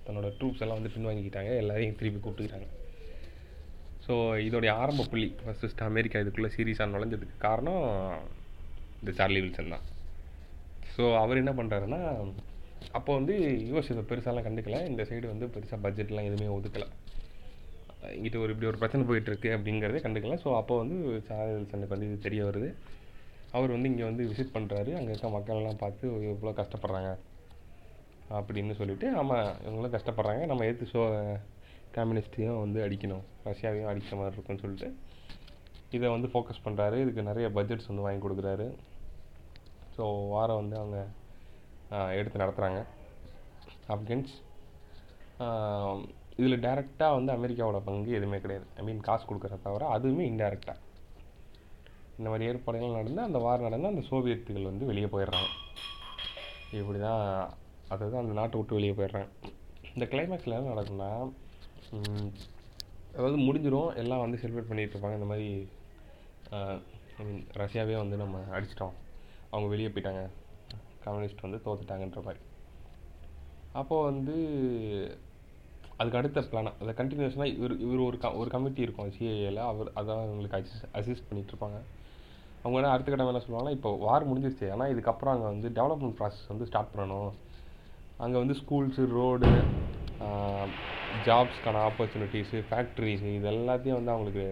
[0.09, 1.53] தன்னோட ட்ரூப்ஸ் எல்லாம் வந்து பின்வாங்கிக்கிட்டாங்க.
[1.63, 2.67] எல்லாரையும் திருப்பி கூப்பிட்டுக்கிறாங்க.
[4.05, 4.13] ஸோ
[4.47, 7.83] இதோடைய ஆரம்ப புள்ளி ஃபஸ்ட் ஃபஸ்ட் அமெரிக்கா இதுக்குள்ளே சீரியஸாக நுழைஞ்சதுக்கு காரணம்
[9.01, 9.85] இந்த சார்லி வில்சன் தான்.
[10.93, 12.01] ஸோ அவர் என்ன பண்ணுறாருன்னா
[12.97, 13.33] அப்போ வந்து
[13.69, 14.77] யூஎஸ் இதை பெருசாலாம் கண்டுக்கல.
[14.91, 16.87] இந்த சைடு வந்து பெருசாக பட்ஜெட்லாம் எதுவுமே ஒதுக்கலை.
[18.17, 20.37] இங்கிட்ட ஒரு இப்படி ஒரு பிரச்சனை போயிட்டுருக்கு அப்படிங்கிறதே கண்டுக்கல.
[20.43, 20.97] ஸோ அப்போ வந்து
[21.29, 22.69] சார்லி வில்சனுக்கு வந்து இது தெரிய வருது.
[23.57, 27.11] அவர் வந்து இங்கே வந்து விசிட் பண்ணுறாரு அங்கே இருக்க மக்கள்லாம் பார்த்து இவ்வளோ கஷ்டப்படுறாங்க.
[28.37, 30.43] அப்படின்னு சொல்லிட்டு ஆமாம் இவங்களாம் கஷ்டப்படுறாங்க.
[30.51, 31.01] நம்ம எடுத்து சோ
[31.97, 33.23] கம்யூனிஸ்ட்டையும் வந்து அடிக்கணும்.
[33.49, 34.89] ரஷ்யாவையும் அடிக்கிற மாதிரி இருக்கும்னு சொல்லிட்டு
[35.97, 38.67] இதை வந்து ஃபோக்கஸ் பண்ணுறாரு இதுக்கு நிறைய பட்ஜெட்ஸ் வந்து வாங்கி கொடுக்குறாரு.
[39.95, 40.97] ஸோ வாரம் வந்து அவங்க
[42.19, 42.81] எடுத்து நடத்துகிறாங்க
[43.93, 44.33] ஆப்கன்ஸ்
[46.41, 48.65] இதில் டேரெக்டாக வந்து அமெரிக்காவோட பங்கு எதுவுமே கிடையாது.
[48.79, 50.77] ஐ மீன் காசு கொடுக்குறத தவிர அதுவுமே இன்டேரக்டாக
[52.19, 55.49] இந்த மாதிரி ஏற்பாடுகள் நடந்து அந்த வாரம் நடந்து அந்த சோவியத்துகள் வந்து வெளியே போயிடுறாங்க.
[56.79, 57.23] இப்படி தான்
[57.93, 59.30] அதாவது அந்த நாட்டை விட்டு வெளியே போயிடுறேன்.
[59.95, 61.12] இந்த கிளைமேக்ஸில் என்ன நடக்கும்னா
[63.17, 65.17] அதாவது முடிஞ்சிடும் எல்லாம் வந்து செலிப்ரேட் பண்ணிட்டு இருப்பாங்க.
[65.19, 65.47] இந்த மாதிரி
[67.19, 68.93] ஐ மீன் ரஷ்யாவே வந்து நம்ம அடிச்சிட்டோம்.
[69.52, 70.21] அவங்க வெளியே போயிட்டாங்க.
[71.06, 72.41] கம்யூனிஸ்ட் வந்து தோத்துட்டாங்கன்ற மாதிரி.
[73.80, 74.36] அப்போது வந்து
[75.99, 80.21] அதுக்கு அடுத்த பிளானாக அதை கண்டினியூஷனாக இவர் இவர் ஒரு க ஒரு கமிட்டி இருக்கும் சிஏஏல அவர் அதான்
[80.25, 81.78] அவங்களுக்கு அசிஸ் அசிஸ்ட் பண்ணிகிட்ருப்பாங்க
[82.63, 84.67] அவங்க என்ன அடுத்த கட்டம் என்ன சொல்லுவாங்கன்னா இப்போ வார் முடிஞ்சிருச்சு.
[84.75, 87.32] ஆனால் இதுக்கப்புறம் அங்கே வந்து டெவலப்மெண்ட் ப்ராசஸ் வந்து ஸ்டார்ட் பண்ணணும்.
[88.23, 89.49] அங்கே வந்து ஸ்கூல்ஸு ரோடு
[91.27, 94.45] ஜாப்ஸ்க்கான ஆப்பர்ச்சுனிட்டிஸு ஃபேக்ட்ரிஸு இது எல்லாத்தையும் வந்து அவங்களுக்கு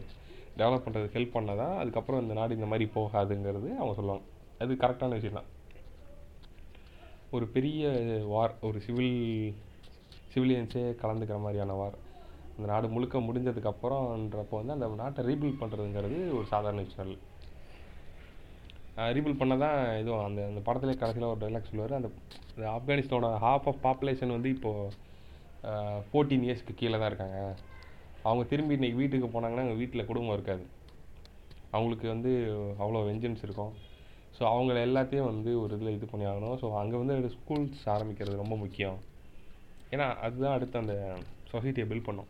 [0.59, 4.23] டெவலப் பண்ணுறதுக்கு ஹெல்ப் பண்ணால் தான் அதுக்கப்புறம் இந்த நாடு இந்த மாதிரி போகாதுங்கிறது அவங்க சொல்லுவாங்க.
[4.63, 5.49] அது கரெக்டான விஷயம் தான்.
[7.35, 7.83] ஒரு பெரிய
[8.33, 9.13] வார் ஒரு சிவில்
[10.33, 11.97] சிவிலியன்ஸே கலந்துக்கிற மாதிரியான வார்
[12.55, 17.19] அந்த நாடு முழுக்க முடிஞ்சதுக்கப்புறம்ன்றப்போ வந்து அந்த நாட்டை ரீபில்ட் பண்ணுறதுங்கிறது ஒரு சாதாரண விஷயம் இல்லை
[19.15, 21.97] ரீபில் பண்ண தான் இதுவும் அந்த அந்த படத்துல கடைசியில் ஒரு டைலாக் சொல்லுவார்.
[21.99, 22.09] அந்த
[22.75, 24.93] ஆப்கானிஸ்தானோட ஹாஃப் ஆஃப் பாப்புலேஷன் வந்து இப்போது
[26.09, 27.39] ஃபோர்டீன் இயர்ஸ்க்கு கீழே தான் இருக்காங்க.
[28.27, 30.65] அவங்க திரும்பி இன்றைக்கி வீட்டுக்கு போனாங்கன்னா அவங்க வீட்டில் குடும்பம் இருக்காது.
[31.73, 32.31] அவங்களுக்கு வந்து
[32.81, 33.73] அவ்வளோ வெஞ்சன்ஸ் இருக்கும்.
[34.37, 36.57] ஸோ அவங்கள எல்லாத்தையும் வந்து ஒரு இதில் இது பண்ணி ஆகணும்.
[36.61, 38.97] ஸோ அங்கே வந்து ஸ்கூல்ஸ் ஆரம்பிக்கிறது ரொம்ப முக்கியம்.
[39.93, 40.95] ஏன்னா அதுதான் அடுத்து அந்த
[41.53, 42.29] சொசைட்டியை பில்ட் பண்ணும்.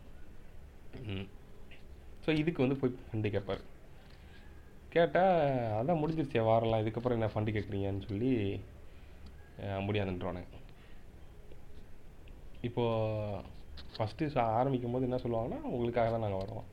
[2.24, 3.62] ஸோ இதுக்கு வந்து போய் ஃபண்டு கேட்பார்
[4.92, 5.34] கேட்டால்
[5.78, 8.30] அதான் முடிஞ்சிருச்சே வாரலாம் இதுக்கப்புறம் என்ன ஃபண்டு கேட்குறீங்கன்னு சொல்லி
[9.62, 9.82] அஹ்,
[12.62, 13.42] இப்போது
[13.92, 16.66] ஃபஸ்ட்டு ஆரம்பிக்கும் போது என்ன சொல்லுவாங்கன்னா உங்களுக்காக தான் நாங்கள் வரோம்.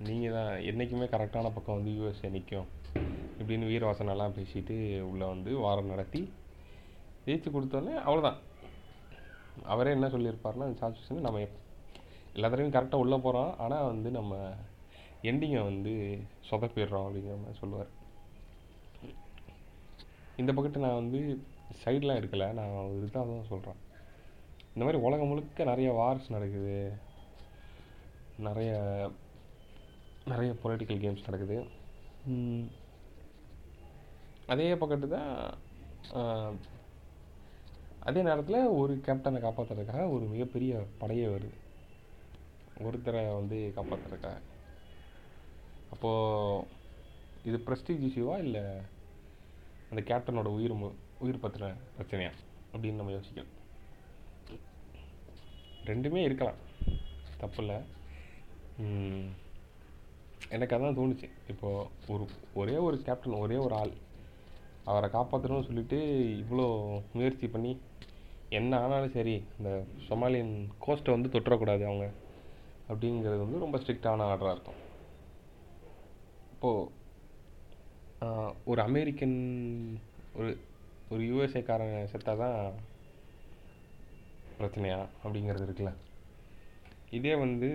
[0.00, 2.68] நீங்கள் தான் என்றைக்குமே கரெக்டான பக்கம் வந்து யூஎஸ்ஏ நிற்கும்
[3.40, 4.76] இப்படின்னு வீரவாசனெல்லாம் பேசிட்டு
[5.08, 6.20] உள்ளே வந்து வாரம் நடத்தி
[7.26, 8.38] ஜெயிச்சு கொடுத்தோன்னே அவ்வளோதான்
[9.66, 11.58] அவரே என்ன சொல்லியிருப்பாருன்னா சார்ஜ் ஹுசேன் நம்ம எப்-
[12.36, 14.32] எல்லா தடவையும் கரெக்டாக உள்ளே போகிறோம் ஆனால் வந்து நம்ம
[15.28, 15.92] எண்டிங்கை வந்து
[16.48, 17.90] சொதப்பிடுறோம் அப்படிங்கிற மாதிரி சொல்லுவார்.
[20.40, 21.20] இந்த பக்கத்து நான் வந்து
[21.84, 23.80] சைட்லாம் இருக்கலை நான் இதுதான் தான் சொல்கிறேன்
[24.72, 26.76] இந்த மாதிரி உலகம் முழுக்க நிறைய வார்ஸ் நடக்குது.
[28.46, 28.72] நிறைய
[30.32, 31.56] நிறைய பொலிட்டிக்கல் கேம்ஸ் நடக்குது.
[34.52, 35.32] அதே பக்கத்து தான்
[38.08, 41.56] அதே நேரத்தில் ஒரு கேப்டனை காப்பாற்றுறதுக்காக ஒரு மிகப்பெரிய படையே வருது.
[42.86, 44.38] ஒருத்தரை வந்து காப்பாற்றுறதுக்காக
[45.92, 46.66] அப்போது
[47.44, 48.60] இது ப்ரெஸ்டீஜ் இஷ்யூவா இல்லை
[49.90, 52.30] அந்த கேப்டனோட உயிர் மு- உயிர் பற்றின பிரச்சனையா?
[52.72, 53.46] அப்படின்னு நம்ம யோசிக்கணும்
[55.84, 56.66] ரெண்டுமே இருக்கலாம்.
[57.38, 57.96] தப்பு இல்லை
[60.48, 61.30] எனக்கு அதான் தோணுச்சு.
[61.48, 63.90] இப்போது ஒரு ஒரே ஒரு கேப்டன் ஒரே ஒரு ஆள்
[64.84, 65.96] அவரை காப்பாற்றணும்னு சொல்லிட்டு
[66.40, 67.80] இவ்வளோ முயற்சி பண்ணி
[68.48, 72.10] என்ன ஆனாலும் சரி இந்த சொமாலியன் கோஸ்ட்டை வந்து தொட்டுறக்கூடாது அவங்க.
[72.88, 74.86] அப்படிங்கிறது வந்து ரொம்ப ஸ்ட்ரிக்டான ஆர்டராக இருக்கும்.
[76.58, 76.86] இப்போது
[78.70, 79.36] ஒரு அமெரிக்கன்
[80.38, 80.48] ஒரு
[81.10, 82.56] ஒரு யூஎஸ்ஏக்காரன் செத்தால் தான்
[84.58, 85.92] பிரச்சனையா அப்படிங்கிறது இருக்குல்ல.
[87.18, 87.68] இதே வந்து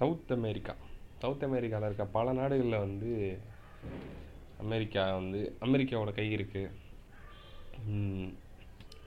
[0.00, 0.74] சவுத் அமெரிக்கா.
[1.22, 3.10] சவுத் அமெரிக்காவில் இருக்க பல நாடுகளில் வந்து
[4.66, 6.72] அமெரிக்கா வந்து அமெரிக்காவோட கை இருக்குது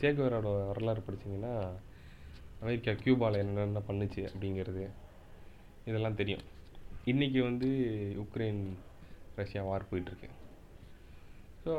[0.02, 1.56] சேகுவரோட வரலாறு படிச்சிங்கன்னா
[2.64, 4.86] அமெரிக்கா கியூபாவில் என்னென்ன பண்ணுச்சு அப்படிங்கிறது
[5.90, 6.46] இதெல்லாம் தெரியும்.
[7.12, 7.70] இன்றைக்கி வந்து
[8.24, 8.64] உக்ரைன்
[9.40, 10.30] ரஷ்யா வார் போயிட்டுருக்கு.
[11.66, 11.74] ஸோ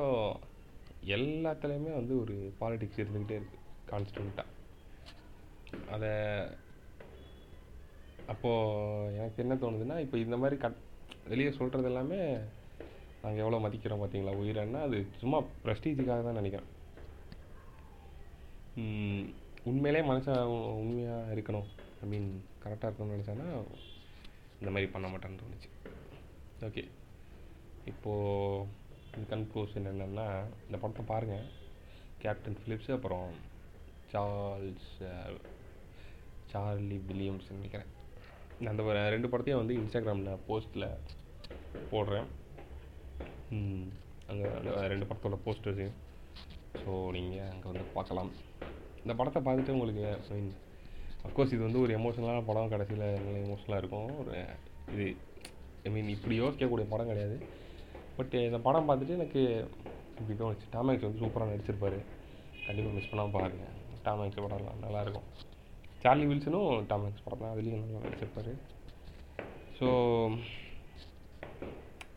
[1.17, 4.53] எல்லாத்துலேயுமே வந்து ஒரு பாலிடிக்ஸ் இருந்துக்கிட்டே இருக்குது கான்ஸ்டண்ட்டாக
[5.95, 6.13] அதை
[8.33, 10.79] அப்போது எனக்கு என்ன தோணுதுன்னா இப்போ இந்த மாதிரி கட்
[11.33, 12.21] வெளியே சொல்கிறது எல்லாமே
[13.25, 16.71] நாங்கள் எவ்வளோ மதிக்கிறோம் பார்த்தீங்களா உயிரன்னா அது சும்மா ப்ரெஸ்டீஜுக்காக தான் நினைக்கிறேன்.
[19.71, 21.69] உண்மையிலே மனுஷன் உண்மையாக இருக்கணும்
[22.03, 22.29] ஐ மீன்
[22.63, 23.47] கரெக்டாக இருக்கணும்னு நினச்சானா
[24.61, 25.71] இந்த மாதிரி பண்ண மாட்டேன்னு தோணுச்சு.
[26.69, 26.83] ஓகே
[27.91, 30.29] இப்போது கன்க்ளூஷன் என்னென்னா
[30.67, 31.49] இந்த படத்தை பாருங்கள்
[32.23, 33.29] கேப்டன் ஃபிலிப்ஸ் அப்புறம்
[34.13, 34.91] சார்ல்ஸ்
[36.53, 37.91] சார்லி வில்லியம்ஸ் நினைக்கிறேன்.
[38.61, 40.89] நான் அந்த ரெண்டு படத்தையும் வந்து இன்ஸ்டாகிராமில் போஸ்ட்டில்
[41.93, 42.29] போடுறேன்.
[44.31, 44.47] அங்கே
[44.93, 45.87] ரெண்டு படத்தோட போஸ்டர்ஸு
[46.83, 48.31] ஸோ நீங்கள் அங்கே வந்து பார்க்கலாம்.
[49.03, 50.53] இந்த படத்தை பார்த்துட்டு உங்களுக்கு ஐ மீன்
[51.27, 52.73] அஃப்கோர்ஸ் இது வந்து ஒரு எமோஷனலான படம்.
[52.73, 53.05] கடைசியில்
[53.47, 54.09] எமோஷனலாக இருக்கும்.
[54.23, 54.33] ஒரு
[54.95, 55.07] இது
[55.89, 57.37] ஐ மீன் இப்படி யோசிக்கக்கூடிய படம் கிடையாது.
[58.17, 59.41] பட் eh, இந்த படம் பார்த்துட்டு எனக்கு
[60.19, 60.67] இப்படி தோணுச்சு.
[60.75, 61.99] டாம் வந்து சூப்பராக நடிச்சிருப்பாரு.
[62.67, 63.73] கண்டிப்பாக மிஸ் பண்ணாமல் பாருங்கள்
[64.05, 65.29] டாம் படம்லாம் நல்லாயிருக்கும்
[66.03, 67.55] சார்லி வில்சனும் டாம் படம் தான்.
[67.55, 68.53] அதுலேயும் நல்லா நடிச்சிருப்பாரு.
[69.79, 69.87] ஸோ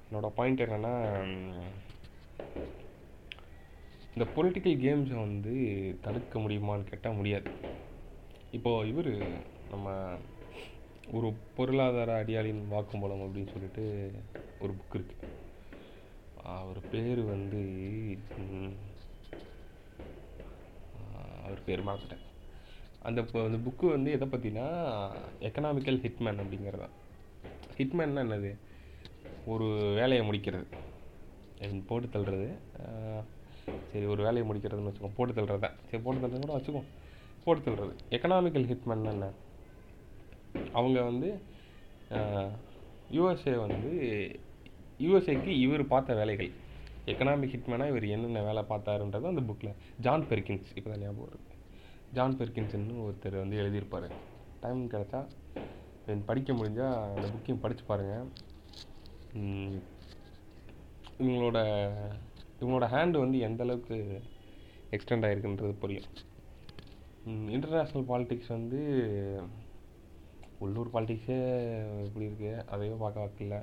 [0.07, 0.93] என்னோட பாயிண்ட் என்னென்னா
[4.15, 5.53] இந்த பொலிட்டிக்கல் கேம்ஸை வந்து
[6.05, 7.49] தடுக்க முடியுமான்னு கேட்டால் முடியாது.
[8.57, 9.11] இப்போது இவர்
[9.73, 9.95] நம்ம
[11.17, 13.83] ஒரு பொருளாதார அடியாளின் வாக்குமூலம் அப்படின்னு சொல்லிட்டு
[14.63, 15.35] ஒரு புக் இருக்குது
[16.55, 17.61] அவர் பேர் வந்து
[21.45, 22.23] அவர் பேர் மறந்துட்டேன்.
[23.07, 24.65] அந்த அந்த புக்கு வந்து எதை பற்றினா
[25.47, 26.87] எக்கனாமிக்கல் ஹிட்மேன் அப்படிங்கிறதா
[27.77, 28.51] ஹிட்மேன்னா என்னது?
[29.53, 29.67] ஒரு
[29.99, 30.67] வேலையை முடிக்கிறது.
[31.89, 32.47] போட்டு தள்ளுறது.
[33.91, 36.81] சரி ஒரு வேலையை முடிக்கிறதுன்னு வச்சுக்கோ போட்டு தள்ளுறது தான் சரி போட்டு தள்ளுறது கூட வச்சுக்கோ
[37.45, 37.93] போட்டு தள்ளுறது.
[38.15, 39.29] எக்கனாமிக்கல் ஹிட்மேன் என்ன?
[40.77, 41.29] அவங்க வந்து
[43.17, 43.91] யூஎஸ்ஏ வந்து
[45.03, 46.51] யூஎஸ்ஏக்கு இவர் பார்த்த வேலைகள்.
[47.11, 51.55] எக்கனாமிக் ஹிட்மேனாக இவர் என்னென்ன வேலை பார்த்தாருன்றது அந்த புக்கில் ஜான் பெர்கின்ஸ் இப்போ தான் ஞாபகம் இருக்குது
[52.17, 54.07] ஜான் பெர்கின்ஸ்னு ஒருத்தர் வந்து எழுதியிருப்பார்.
[54.63, 55.21] டைம் கிடைச்சா
[56.29, 58.27] படிக்க முடிஞ்சால் அந்த புக்கையும் படித்து பாருங்கள்
[61.21, 61.57] இவங்களோட
[62.59, 63.95] இவங்களோட ஹேண்டு வந்து எந்த அளவுக்கு
[64.95, 66.07] எக்ஸ்டெண்ட் ஆகிருக்குன்றது புரியும்
[67.55, 68.79] இன்டர்நேஷ்னல் பாலிட்டிக்ஸ் வந்து
[70.65, 71.39] உள்ளூர் பாலிட்டிக்ஸே
[72.05, 73.57] இப்படி இருக்குது அதையும் பார்க்க வைக்கல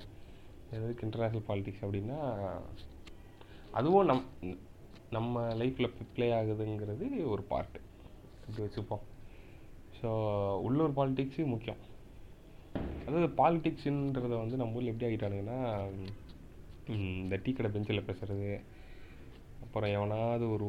[0.77, 2.19] எதுக்கு இன்டர்நேஷ்னல் பாலிடிக்ஸ் அப்படின்னா
[3.79, 4.25] அதுவும் நம்
[5.17, 7.81] நம்ம லைஃப்பில் ப்ளே ஆகுதுங்கிறது ஒரு பார்ட்டு
[8.47, 9.05] இப்படி வச்சுப்போம்.
[9.99, 10.09] ஸோ
[10.67, 11.81] உள்ளூர் பாலிட்டிக்ஸு முக்கியம்.
[13.07, 15.59] அதாவது பாலிட்டிக்ஸுன்றத வந்து நம்ம ஊரில் எப்படி ஆகிட்டானுங்கன்னா
[17.21, 18.49] இந்த டீ கடை பெஞ்சில் பேசுகிறது
[19.65, 20.69] அப்புறம் எவனாவது ஒரு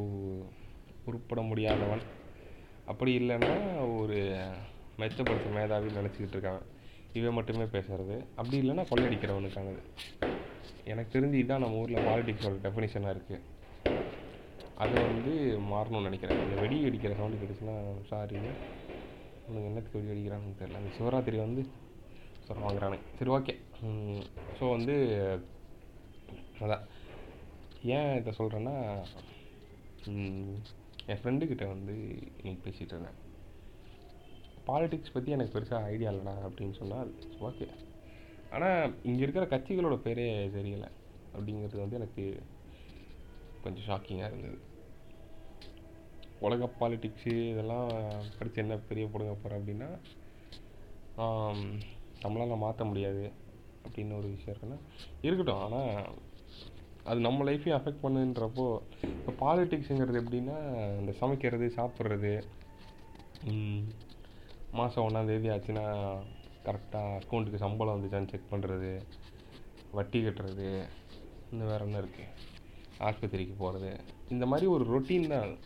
[1.08, 2.04] உருப்பட முடியாதவன்.
[2.90, 3.54] அப்படி இல்லைன்னா
[4.00, 4.18] ஒரு
[5.00, 6.62] மெச்சப்படுத்த மேதாவின்னு நினச்சிக்கிட்டு இருக்கான்.
[7.18, 8.16] இவன் மட்டுமே பேசுறது.
[8.38, 9.82] அப்படி இல்லைன்னா கொள்ளையடிக்கிறவனுக்கானது
[10.92, 13.44] எனக்கு தெரிஞ்சு இதுதான் நம்ம ஊரில் பாலிடிக்ஸோட டெஃபினிஷனாக இருக்குது
[14.84, 15.32] அதை வந்து
[15.72, 16.40] மாறணும்னு நினைக்கிறேன்.
[16.44, 17.76] இந்த வெடி அடிக்கிற சவுண்டு கிடைச்சுன்னா
[18.10, 18.40] சாரி
[19.48, 20.80] உனக்கு என்னத்துக்கு வெடி அடிக்கிறான்னு தெரியல.
[20.82, 21.62] அந்த சிவராத்திரி வந்து
[22.46, 22.98] சொல்ல வாங்குறானே.
[23.18, 23.54] சரி ஓகே
[24.58, 24.94] ஸோ வந்து
[26.64, 26.84] அதான்.
[27.96, 28.74] ஏன் இதை சொல்கிறேன்னா
[31.12, 31.94] என் ஃப்ரெண்டுக்கிட்ட வந்து
[32.40, 33.18] இன்னைக்கு பேசிகிட்டு இருந்தேன்.
[34.68, 37.10] பாலிடிக்ஸ் பற்றி எனக்கு பெருசாக ஐடியா இல்லைண்ணா அப்படின்னு சொன்னால்
[37.48, 37.66] ஓகே
[38.54, 40.26] ஆனால் இங்கே இருக்கிற கட்சிகளோட பேரே
[40.56, 40.88] தெரியலை
[41.34, 42.24] அப்படிங்கிறது வந்து எனக்கு
[43.64, 44.58] கொஞ்சம் ஷாக்கிங்காக இருந்தது.
[46.46, 47.88] உலக பாலிடிக்ஸு இதெல்லாம்
[48.38, 49.88] படித்து என்ன பெரிய போடுங்க போகிறேன் அப்படின்னா
[52.24, 53.24] நம்மளால் மாற்ற முடியாது
[53.86, 54.78] அப்படின்னு ஒரு விஷயம் இருக்குன்னா
[55.26, 55.62] இருக்கட்டும்.
[55.66, 55.90] ஆனால்
[57.10, 58.66] அது நம்ம லைஃப்பையும் அஃபெக்ட் பண்ணுன்றப்போ
[59.18, 60.56] இப்போ பாலிடிக்ஸுங்கிறது எப்படின்னா
[61.00, 62.34] இந்த சமைக்கிறது சாப்பிட்றது
[64.72, 65.84] மாதம் ஒன்றாந்தேதி ஆச்சுன்னா
[66.64, 69.02] கரெக்டாக அக்கௌண்ட்டுக்கு சம்பளம் வந்துச்சான்னு செக் பண்ணுறது
[69.90, 70.86] வட்டி கட்டுறது
[71.50, 72.34] இன்னும் வேறு என்ன இருக்குது
[72.98, 73.96] ஆஸ்பத்திரிக்கு போகிறது
[74.28, 75.56] இந்த மாதிரி ஒரு ரொட்டீன் தான்.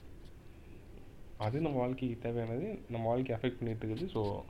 [1.38, 1.60] அது.
[1.60, 2.78] நம்ம வாழ்க்கைக்கு தேவையானது.
[2.88, 4.10] நம்ம வாழ்க்கையை அஃபெக்ட் பண்ணிகிட்டு இருக்குது.
[4.14, 4.42] ஸோ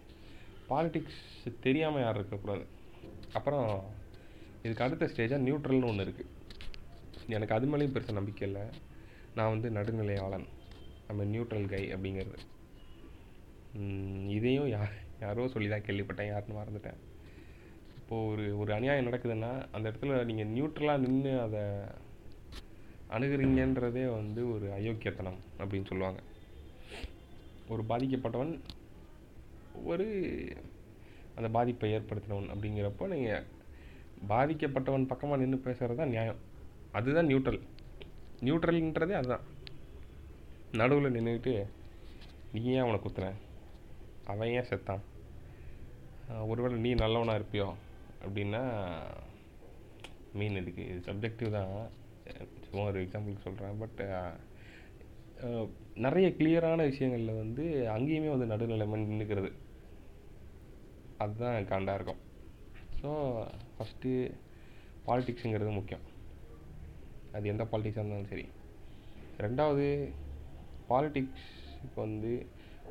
[0.68, 2.66] பாலிட்டிக்ஸ் தெரியாமல் யாரும் இருக்கக்கூடாது.
[3.32, 3.82] அப்புறம்
[4.62, 6.28] இதுக்கு அடுத்த ஸ்டேஜாக நியூட்ரல்னு ஒன்று இருக்குது
[7.26, 8.62] எனக்கு அது மேலேயும் பெருசாக நம்பிக்கை இல்லை.
[9.34, 10.46] நான் வந்து நடுநிலையாளன்.
[11.08, 12.38] நம்ம நியூட்ரல் கை அப்படிங்கிறது.
[14.37, 14.83] இதையும் யா
[15.20, 16.98] யாரோ சொல்லி தான் கேள்விப்பட்டேன் யாருன்னு மறந்துட்டேன்.
[17.98, 21.62] இப்போது ஒரு ஒரு அநியாயம் நடக்குதுன்னா அந்த இடத்துல நீங்கள் நியூட்ரலாக நின்று அதை
[23.16, 26.20] அணுகிறீங்கன்றதே வந்து ஒரு அயோக்கியத்தனம் அப்படின்னு சொல்லுவாங்க.
[27.68, 28.52] ஒரு பாதிக்கப்பட்டவன்
[29.90, 30.06] ஒரு
[31.37, 33.46] அந்த பாதிப்பை ஏற்படுத்தினவன் அப்படிங்கிறப்போ நீங்கள்
[34.33, 36.40] பாதிக்கப்பட்டவன் பக்கமாக நின்று பேசுகிறது தான் நியாயம்.
[36.92, 37.61] அதுதான் நியூட்ரல்
[38.46, 39.46] நியூட்ரல்ன்றதே அதுதான்.
[40.80, 41.54] நடுவில் நின்றுக்கிட்டு
[42.52, 43.38] நீ ஏன் அவனை குத்துறேன்
[44.31, 45.03] அவன் ஏன் செத்தான்?
[46.51, 47.69] ஒருவேளை நீ நல்லவனாக இருப்பியோ
[48.25, 48.62] அப்படின்னா
[50.38, 50.83] மீன் இதுக்கு.
[50.90, 51.73] இது சப்ஜெக்டிவ் தான்.
[52.66, 54.01] சும்மா ஒரு எக்ஸாம்பிளுக்கு சொல்கிறேன் பட்
[56.05, 57.64] நிறைய கிளியரான விஷயங்களில் வந்து
[57.97, 59.51] அங்கேயுமே வந்து நடுநிலைமை நின்றுக்கிறது
[61.25, 62.21] அதுதான் காண்டாக இருக்கும்.
[63.01, 63.11] ஸோ
[63.75, 64.11] ஃபஸ்ட்டு
[65.09, 66.05] பாலிட்டிக்ஸுங்கிறது முக்கியம்.
[67.37, 68.47] அது எந்த பாலிட்டிக்ஸாக இருந்தாலும் சரி.
[69.45, 69.87] ரெண்டாவது
[70.90, 71.49] பாலிட்டிக்ஸ்
[71.87, 72.33] இப்போ வந்து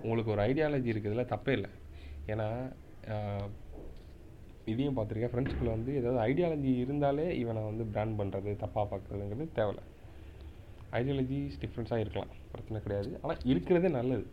[0.04, 1.72] உங்களுக்கு ஒரு ஐடியாலஜி இருக்கிறதுல தப்பே இல்லை.
[2.32, 2.48] ஏன்னா
[4.72, 5.32] இதையும் பார்த்துருக்கேன்.
[5.34, 9.84] ஃப்ரெண்ட்ஸ்குள்ளே வந்து ஏதாவது ஐடியாலஜி இருந்தாலே இவனை வந்து பிராண்ட் பண்ணுறது தப்பாக பார்க்குறதுங்கிறது தேவையில்ல
[11.00, 12.34] ஐடியாலஜிஸ் டிஃப்ரென்ஸாக இருக்கலாம்.
[12.54, 13.10] பிரச்சனை கிடையாது.
[13.24, 14.26] ஆனால் இருக்கிறதே நல்லது.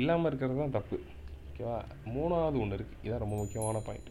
[0.00, 0.96] இல்லாமல் இருக்கிறது தான் தப்பு.
[1.50, 1.76] ஓகேவா
[2.14, 4.10] மூணாவது ஒன்று இருக்குது இதான் ரொம்ப முக்கியமான பாயிண்ட்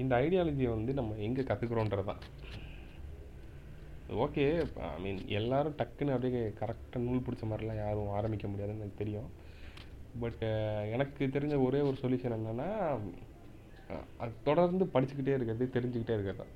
[0.00, 2.22] இந்த ஐடியாலஜியை வந்து நம்ம எங்கே கற்றுக்குறோன்றது தான்
[4.22, 4.44] ஓகே
[4.86, 9.28] ஐ மீன் எல்லாரும் டக்குன்னு அப்படியே கரெக்டாக நூல் பிடிச்ச மாதிரிலாம் யாரும் ஆரம்பிக்க முடியாதுன்னு எனக்கு தெரியும்.
[10.22, 10.42] பட்
[10.94, 12.68] எனக்கு தெரிஞ்ச ஒரே ஒரு சொல்யூஷன் என்னென்னா
[14.22, 16.38] அது தொடர்ந்து படிச்சுக்கிட்டே இருக்கிறது தெரிஞ்சுக்கிட்டே இருக்கிறது.
[16.42, 16.54] தான்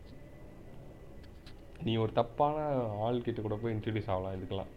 [1.87, 2.57] நீ ஒரு தப்பான
[3.05, 4.73] ஆள் கிட்ட கூட போய் இன்ட்ரடியூஸ் ஆகலாம் இதுக்கெல்லாம்.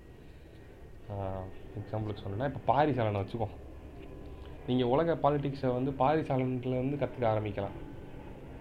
[1.80, 3.50] எக்ஸாம்பிளுக்கு சொன்னேன்னா இப்போ பாரிசாலனை வச்சுக்கோ.
[4.70, 7.78] நீங்கள் உலக பாலிட்டிக்ஸை வந்து பாரிசாலன்லேருந்து கற்றுக்க ஆரம்பிக்கலாம்.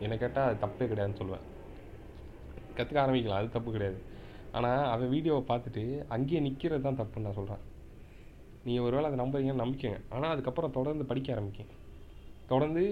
[0.05, 1.46] என்னை கேட்டால் அது தப்பே கிடையாதுன்னு சொல்லுவேன்.
[2.78, 3.40] கற்றுக்க ஆரம்பிக்கலாம்.
[3.42, 3.98] அது தப்பு கிடையாது.
[4.58, 5.82] ஆனால் அவன் வீடியோவை பார்த்துட்டு
[6.14, 7.64] அங்கேயே நிற்கிறது தான் தப்புன்னு நான் சொல்கிறேன்
[8.66, 9.98] நீங்கள் ஒருவேளை அதை நம்புறீங்கன்னு நம்பிக்கங்க.
[10.14, 11.72] ஆனால் அதுக்கப்புறம் தொடர்ந்து படிக்க ஆரம்பிக்கும்
[12.52, 12.84] தொடர்ந்து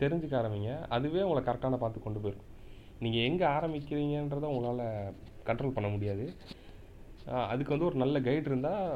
[0.00, 0.70] தெரிஞ்சுக்க ஆரம்பிங்க.
[0.94, 2.48] அதுவே உங்களை கரெக்டான பார்த்து கொண்டு போயிடும்.
[3.04, 4.86] நீங்கள் எங்கே ஆரம்பிக்கிறீங்கன்றதை உங்களால்
[5.48, 6.24] கண்ட்ரோல் பண்ண முடியாது.
[7.52, 8.86] அதுக்கு வந்து ஒரு நல்ல கைடு இருந்தால்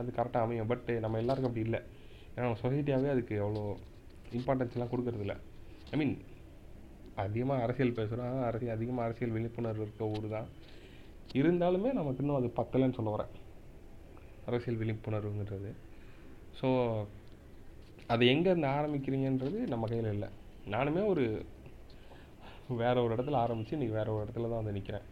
[0.00, 0.68] அது கரெக்டாக அமையும்.
[0.72, 1.80] பட் நம்ம எல்லாருக்கும் அப்படி இல்லை.
[2.32, 3.62] ஏன்னா நம்ம சொசைட்டியாகவே அதுக்கு அவ்வளோ
[4.38, 5.36] இம்பார்ட்டன்ஸ்லாம் கொடுக்கறதில்ல.
[5.92, 6.14] ஐ மீன்
[7.24, 10.48] அதிகமாக அரசியல் பேசுகிறோம் அரசியல் அதிகமாக அரசியல் விழிப்புணர்வு இருக்க ஊர் தான்.
[11.40, 13.32] இருந்தாலுமே நமக்கு இன்னும் அது பத்தலைன்னு சொல்ல வரேன்.
[14.48, 15.70] அரசியல் விழிப்புணர்வுங்கிறது.
[16.58, 16.68] ஸோ
[18.14, 20.28] அது எங்கேருந்து ஆரம்பிக்கிறீங்கன்றது நம்ம கையில் இல்லை.
[20.74, 21.24] நானுமே ஒரு
[22.82, 25.06] வேற ஒரு இடத்துல ஆரம்பித்து இன்றைக்கி வேற ஒரு இடத்துல தான் வந்து நிற்கிறேன்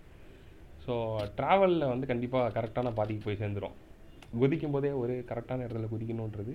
[0.84, 0.94] ஸோ
[1.38, 3.76] ட்ராவலில் வந்து கண்டிப்பாக கரெக்டான பாதைக்கு போய் சேர்ந்துரும்.
[4.40, 6.54] குதிக்கும் போதே ஒரு கரெக்டான இடத்துல குதிக்கணுன்றது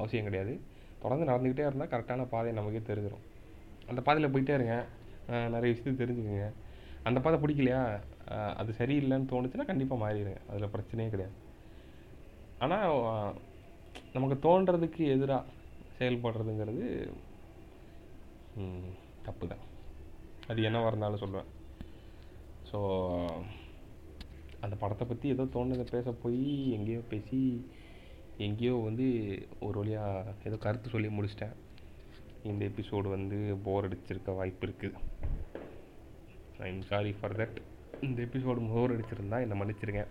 [0.00, 0.54] அவசியம் கிடையாது.
[1.02, 3.24] தொடர்ந்து நடந்துக்கிட்டே இருந்தால் கரெக்டான பாதை நமக்கே தெரிஞ்சிடும்
[3.90, 4.76] அந்த பாதையில் போயிட்டே இருங்க
[5.54, 6.46] நிறைய விஷயத்தை தெரிஞ்சுக்கங்க.
[7.08, 7.82] அந்த பாதை பிடிக்கலையா?
[8.60, 10.40] அது சரியில்லைன்னு தோணுச்சுன்னா கண்டிப்பாக மாறிடுங்க.
[10.50, 11.36] அதில் பிரச்சனையே கிடையாது.
[12.64, 13.34] ஆனால்
[14.14, 15.54] நமக்கு தோன்றதுக்கு எதிராக
[15.98, 16.84] செயல்படுறதுங்கிறது
[19.26, 19.64] தப்பு தான்
[20.50, 21.48] அது என்னவாக இருந்தாலும் சொல்லுவேன்
[22.68, 22.78] ஸோ
[24.64, 26.44] அந்த படத்தை பற்றி ஏதோ தோணுதை பேச போய்
[26.76, 27.40] எங்கேயோ பேசி
[28.46, 29.06] எங்கேயோ வந்து
[29.66, 31.56] ஒரு வழியாக ஏதோ கருத்து சொல்லி முடிச்சிட்டேன்.
[32.48, 34.98] இந்த எபிசோடு வந்து போர் அடிச்சிருக்க வாய்ப்பு இருக்குது
[36.58, 37.58] I am sorry for that
[38.02, 40.02] இந்த எபிசோடு போர் அடிச்சிருந்தா என்னை மன்னிச்சிருங்க.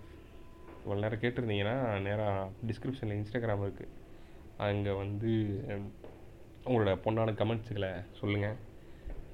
[0.80, 2.36] இவ்வளோ நேரம் கேட்டிருந்தீங்கன்னா நேராக
[2.68, 3.94] டிஸ்கிரிப்ஷனில் இன்ஸ்டாகிராம் இருக்குது
[4.60, 5.32] அங்கே வந்து
[6.66, 8.58] உங்களோட பொண்ணான கமெண்ட்ஸுகளை சொல்லுங்கள்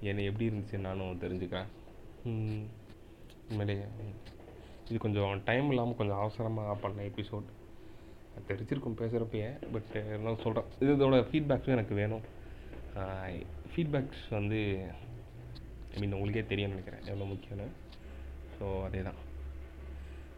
[0.03, 1.69] என்னை எப்படி இருந்துச்சு நானும் தெரிஞ்சுக்கிறேன்.
[2.25, 2.63] ம்,
[3.49, 3.85] உண்மையிலேயே
[4.87, 7.49] இது கொஞ்சம் டைம் இல்லாமல் கொஞ்சம் அவசரமாக பண்ண எபிசோட்
[8.47, 12.23] தெரிஞ்சிருக்கும் பேசுகிறப்பயே பட் இருந்தாலும் சொல்கிறேன் இதோட ஃபீட்பேக்ஸும் எனக்கு வேணும்.
[13.73, 14.59] ஃபீட்பேக்ஸ் வந்து
[15.93, 17.05] ஐ மீன் உங்களுக்கே தெரியும்னு நினைக்கிறேன்.
[17.11, 17.67] எவ்வளோ முக்கியம்னு.
[18.55, 19.19] ஸோ அதே தான்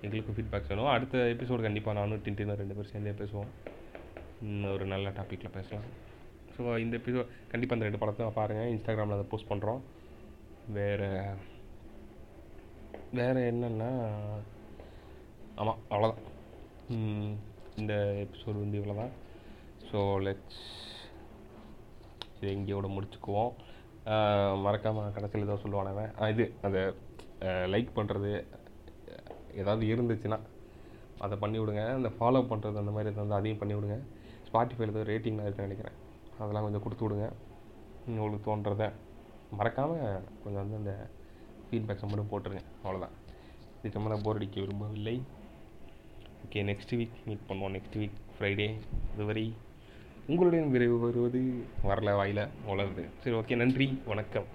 [0.04, 0.92] எங்களுக்கும் ஃபீட்பேக்ஸ் வேணும்.
[0.96, 3.52] அடுத்த எபிசோடு கண்டிப்பாக நானும் டின்டினும் ரெண்டு பேரும் சேர்ந்தே பேசுவோம்.
[4.76, 5.90] ஒரு நல்ல டாப்பிக்கில் பேசலாம்.
[6.56, 9.82] ஸோ இந்த எபிசோட் கண்டிப்பாக இந்த ரெண்டு படத்தை பாருங்கள் இன்ஸ்டாகிராமில் அதை போஸ்ட் பண்ணுறோம்
[10.78, 11.10] வேறு
[13.20, 13.90] வேறு என்னென்னா
[15.62, 16.24] ஆமாம் அவ்வளோதான்
[17.82, 17.94] இந்த
[18.26, 19.14] எபிசோடு வந்து இவ்வளோ தான்
[19.90, 20.64] ஸோ லெட்ஸ்
[22.46, 23.54] இதை இங்கேயோட முடிச்சுக்குவோம்.
[24.66, 26.80] மறக்காமல் கடைசியில் ஏதோ சொல்லுவானவன் இது அந்த
[27.74, 28.32] லைக் பண்ணுறது
[29.62, 30.38] ஏதாவது இருந்துச்சுன்னா
[31.26, 31.84] அதை பண்ணி விடுங்க.
[31.98, 33.98] அந்த ஃபாலோ பண்ணுறது அந்த மாதிரி வந்து அதையும் பண்ணி விடுங்க.
[34.48, 35.98] ஸ்பாட்டிஃபைல ஏதோ ரேட்டிங்லாம் இருக்குன்னு நினைக்கிறேன்.
[36.42, 37.28] அதெல்லாம் கொஞ்சம் கொடுத்து விடுங்க.
[38.16, 38.88] உங்களுக்கு தோன்றதை
[39.60, 40.94] மறக்காமல் கொஞ்சம் வந்து அந்த
[41.68, 42.64] ஃபீட்பேக்ஸை மட்டும் போட்டுருங்க.
[42.84, 43.16] அவ்வளோதான்
[43.80, 45.16] இதுக்கு மேலே போர் அடிக்க விரும்பவில்லை.
[46.46, 47.74] ஓகே நெக்ஸ்ட் வீக் மீட் பண்ணுவோம்.
[47.78, 48.70] நெக்ஸ்ட் வீக் ஃப்ரைடே
[49.14, 49.46] இதுவரை
[50.28, 51.40] உங்களுடைய விரைவு வருவது
[51.84, 52.48] வரல வாயில.
[52.68, 53.56] வளருது சரி ஓகே.
[53.56, 54.02] நன்றி.
[54.06, 54.46] வணக்கம்.